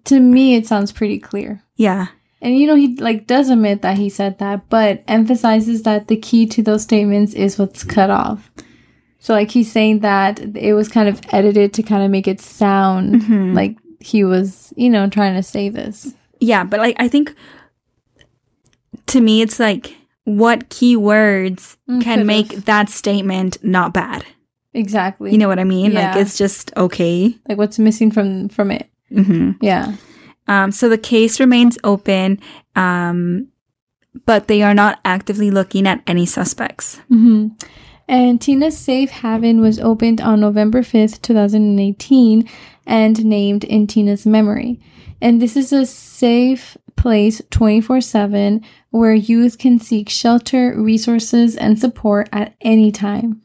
to 0.05 0.19
me, 0.19 0.55
it 0.55 0.65
sounds 0.67 0.91
pretty 0.91 1.19
clear. 1.19 1.61
yeah. 1.75 2.07
And 2.41 2.57
you 2.57 2.67
know, 2.67 2.75
he 2.75 2.95
like 2.95 3.27
does 3.27 3.49
admit 3.49 3.81
that 3.81 3.97
he 3.97 4.07
said 4.07 4.39
that, 4.39 4.69
but 4.69 5.03
emphasizes 5.09 5.83
that 5.83 6.07
the 6.07 6.15
key 6.15 6.45
to 6.45 6.63
those 6.63 6.83
statements 6.83 7.33
is 7.33 7.59
what's 7.59 7.83
cut 7.83 8.09
off. 8.09 8.49
So 9.19 9.33
like 9.33 9.51
he's 9.51 9.69
saying 9.69 9.99
that 9.99 10.39
it 10.55 10.71
was 10.73 10.87
kind 10.87 11.09
of 11.09 11.19
edited 11.33 11.73
to 11.73 11.83
kind 11.83 12.01
of 12.01 12.09
make 12.09 12.29
it 12.29 12.39
sound 12.39 13.53
like 13.55 13.75
he 13.99 14.23
was, 14.23 14.73
you 14.77 14.89
know, 14.89 15.09
trying 15.09 15.35
to 15.35 15.43
say 15.43 15.67
this. 15.67 16.13
Yeah, 16.39 16.63
but 16.63 16.79
like 16.79 16.95
I 16.97 17.09
think 17.09 17.35
to 19.09 19.21
me 19.21 19.41
it's 19.41 19.59
like 19.59 19.95
what 20.23 20.69
keywords 20.69 21.75
Mm, 21.89 22.01
can 22.03 22.25
make 22.27 22.49
that 22.65 22.89
statement 22.89 23.57
not 23.63 23.93
bad. 23.93 24.23
Exactly. 24.73 25.31
You 25.31 25.37
know 25.39 25.47
what 25.47 25.57
I 25.59 25.63
mean? 25.63 25.93
Like 25.93 26.15
it's 26.17 26.37
just 26.37 26.71
okay. 26.77 27.35
like 27.47 27.57
what's 27.57 27.79
missing 27.79 28.11
from 28.11 28.49
from 28.49 28.69
it. 28.71 28.89
hmm 29.09 29.51
Yeah. 29.61 29.95
Um, 30.47 30.71
so 30.71 30.89
the 30.89 30.97
case 30.97 31.39
remains 31.39 31.77
open, 31.83 32.39
um, 32.75 33.47
but 34.25 34.47
they 34.47 34.61
are 34.63 34.73
not 34.73 34.99
actively 35.05 35.51
looking 35.51 35.87
at 35.87 36.01
any 36.07 36.25
suspects. 36.25 36.97
hmm 37.07 37.47
And 38.07 38.41
Tina's 38.41 38.77
Safe 38.77 39.09
Haven 39.09 39.61
was 39.61 39.79
opened 39.79 40.21
on 40.21 40.39
November 40.39 40.81
5th, 40.81 41.21
2018, 41.21 42.49
and 42.85 43.25
named 43.25 43.63
in 43.63 43.85
Tina's 43.87 44.25
memory. 44.25 44.79
And 45.21 45.41
this 45.41 45.55
is 45.57 45.71
a 45.73 45.85
safe 45.85 46.77
place 46.95 47.41
24 47.51 48.01
7 48.01 48.61
where 48.91 49.13
youth 49.13 49.57
can 49.57 49.79
seek 49.79 50.09
shelter, 50.09 50.73
resources, 50.75 51.55
and 51.55 51.77
support 51.79 52.27
at 52.31 52.55
any 52.61 52.91
time. 52.91 53.41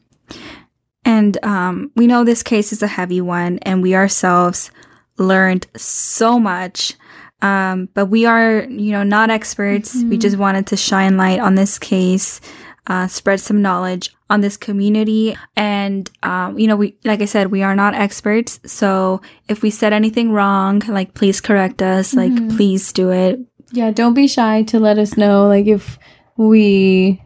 And 1.03 1.37
um, 1.45 1.91
we 1.95 2.07
know 2.07 2.23
this 2.23 2.41
case 2.41 2.73
is 2.73 2.81
a 2.81 2.87
heavy 2.87 3.21
one, 3.21 3.59
and 3.59 3.81
we 3.81 3.95
ourselves 3.95 4.71
learned 5.17 5.67
so 5.75 6.39
much. 6.39 6.95
Um, 7.41 7.89
but 7.93 8.07
we 8.07 8.25
are, 8.25 8.63
you 8.63 8.91
know, 8.91 9.03
not 9.03 9.29
experts. 9.29 9.93
We 10.09 10.17
just 10.17 10.37
wanted 10.37 10.65
to 10.67 10.77
shine 10.77 11.15
light 11.15 11.39
on 11.39 11.53
this 11.53 11.77
case, 11.77 12.41
uh, 12.87 13.07
spread 13.07 13.39
some 13.39 13.61
knowledge 13.61 14.15
on 14.31 14.41
this 14.41 14.57
community. 14.57 15.37
And, 15.55 16.09
um, 16.23 16.57
you 16.57 16.65
know, 16.65 16.75
we, 16.75 16.97
like 17.03 17.21
I 17.21 17.25
said, 17.25 17.51
we 17.51 17.61
are 17.61 17.75
not 17.75 17.93
experts. 17.93 18.59
So 18.65 19.21
if 19.47 19.61
we 19.61 19.69
said 19.69 19.93
anything 19.93 20.31
wrong, 20.31 20.81
like, 20.87 21.13
please 21.13 21.39
correct 21.39 21.83
us. 21.83 22.15
Like, 22.15 22.33
please 22.55 22.91
do 22.91 23.11
it. 23.11 23.39
Yeah, 23.71 23.91
don't 23.91 24.13
be 24.13 24.27
shy 24.27 24.63
to 24.63 24.79
let 24.79 24.97
us 24.97 25.17
know, 25.17 25.47
like, 25.47 25.67
if 25.67 25.99
we 26.37 27.21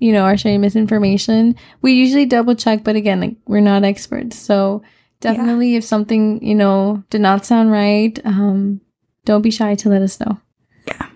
you 0.00 0.12
know, 0.12 0.22
are 0.22 0.36
sharing 0.36 0.60
misinformation. 0.60 1.56
We 1.82 1.92
usually 1.92 2.26
double 2.26 2.54
check, 2.54 2.84
but 2.84 2.96
again, 2.96 3.20
like 3.20 3.36
we're 3.46 3.60
not 3.60 3.84
experts. 3.84 4.38
So 4.38 4.82
definitely 5.20 5.76
if 5.76 5.84
something, 5.84 6.44
you 6.44 6.54
know, 6.54 7.02
did 7.10 7.20
not 7.20 7.44
sound 7.44 7.70
right, 7.70 8.18
um, 8.24 8.80
don't 9.24 9.42
be 9.42 9.50
shy 9.50 9.74
to 9.76 9.88
let 9.88 10.02
us 10.02 10.20
know. 10.20 10.40
Yeah. 10.86 11.08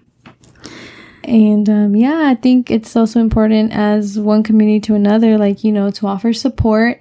And 1.25 1.69
um, 1.71 1.95
yeah, 1.95 2.25
I 2.27 2.35
think 2.35 2.71
it's 2.71 2.97
also 2.97 3.21
important 3.21 3.73
as 3.73 4.19
one 4.19 4.43
community 4.43 4.81
to 4.81 4.95
another, 4.95 5.39
like, 5.39 5.63
you 5.63 5.71
know, 5.71 5.91
to 5.93 6.09
offer 6.09 6.33
support. 6.33 6.99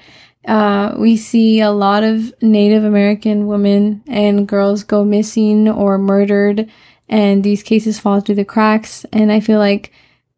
Uh, 0.47 0.95
we 0.97 1.17
see 1.17 1.61
a 1.61 1.71
lot 1.71 2.03
of 2.03 2.33
Native 2.41 2.83
American 2.83 3.47
women 3.47 4.03
and 4.07 4.47
girls 4.47 4.83
go 4.83 5.03
missing 5.03 5.67
or 5.67 5.97
murdered, 5.97 6.69
and 7.11 7.43
these 7.43 7.61
cases 7.61 7.99
fall 7.99 8.21
through 8.21 8.35
the 8.35 8.45
cracks. 8.45 9.05
And 9.11 9.31
I 9.31 9.41
feel 9.41 9.59
like 9.59 9.91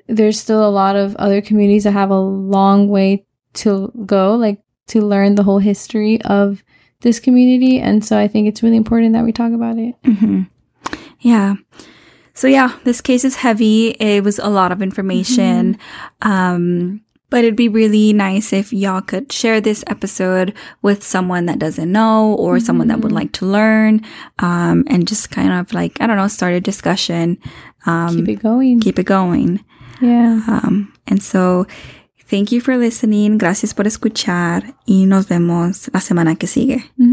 there's 0.08 0.40
still 0.40 0.68
a 0.68 0.70
lot 0.70 0.96
of 0.96 1.16
other 1.16 1.42
communities 1.42 1.86
that 1.86 1.92
have 1.92 2.10
a 2.10 2.20
long 2.20 2.90
way 2.90 3.26
to 3.54 3.92
go, 4.06 4.36
like 4.36 4.60
to 4.88 5.02
learn 5.02 5.36
the 5.36 5.44
whole 5.44 5.60
history 5.60 6.22
of 6.24 6.64
this 7.02 7.20
community. 7.20 7.80
And 7.80 8.04
so 8.04 8.18
I 8.18 8.28
think 8.28 8.48
it's 8.48 8.64
really 8.64 8.78
important 8.78 9.14
that 9.14 9.24
we 9.24 9.32
talk 9.32 9.54
about 9.54 9.78
it. 9.78 9.96
Mm-hmm. 10.04 10.42
Yeah. 11.20 11.56
So 12.34 12.48
yeah, 12.48 12.78
this 12.84 13.00
case 13.00 13.24
is 13.24 13.36
heavy. 13.36 13.90
It 13.92 14.24
was 14.24 14.40
a 14.40 14.50
lot 14.50 14.72
of 14.72 14.82
information. 14.82 15.76
Mm-hmm. 16.22 16.28
Um, 16.30 17.02
but 17.34 17.44
it'd 17.44 17.56
be 17.56 17.68
really 17.68 18.14
nice 18.14 18.54
if 18.54 18.72
y'all 18.72 19.02
could 19.02 19.32
share 19.32 19.60
this 19.60 19.84
episode 19.88 20.54
with 20.84 21.02
someone 21.02 21.48
that 21.48 21.58
doesn't 21.58 21.92
know 21.92 22.36
or 22.36 22.58
mm-hmm. 22.58 22.64
someone 22.64 22.90
that 22.90 23.02
would 23.02 23.12
like 23.12 23.32
to 23.32 23.44
learn, 23.44 24.06
um, 24.38 24.84
and 24.86 25.08
just 25.08 25.32
kind 25.32 25.52
of 25.52 25.74
like, 25.74 26.00
I 26.00 26.06
don't 26.06 26.18
know, 26.18 26.28
start 26.28 26.54
a 26.54 26.62
discussion. 26.62 27.40
Um, 27.88 28.18
keep 28.18 28.30
it 28.30 28.44
going. 28.44 28.80
Keep 28.82 29.00
it 29.00 29.08
going. 29.08 29.66
Yeah. 30.00 30.44
Um, 30.46 30.94
and 31.08 31.24
so 31.24 31.66
thank 32.28 32.52
you 32.52 32.62
for 32.62 32.78
listening. 32.78 33.40
Gracias 33.40 33.74
por 33.74 33.88
escuchar 33.88 34.76
y 34.86 35.06
nos 35.08 35.26
vemos 35.26 35.90
la 35.92 36.02
semana 36.02 36.38
que 36.38 36.46
sigue. 36.46 36.84
Mm-hmm. 37.02 37.13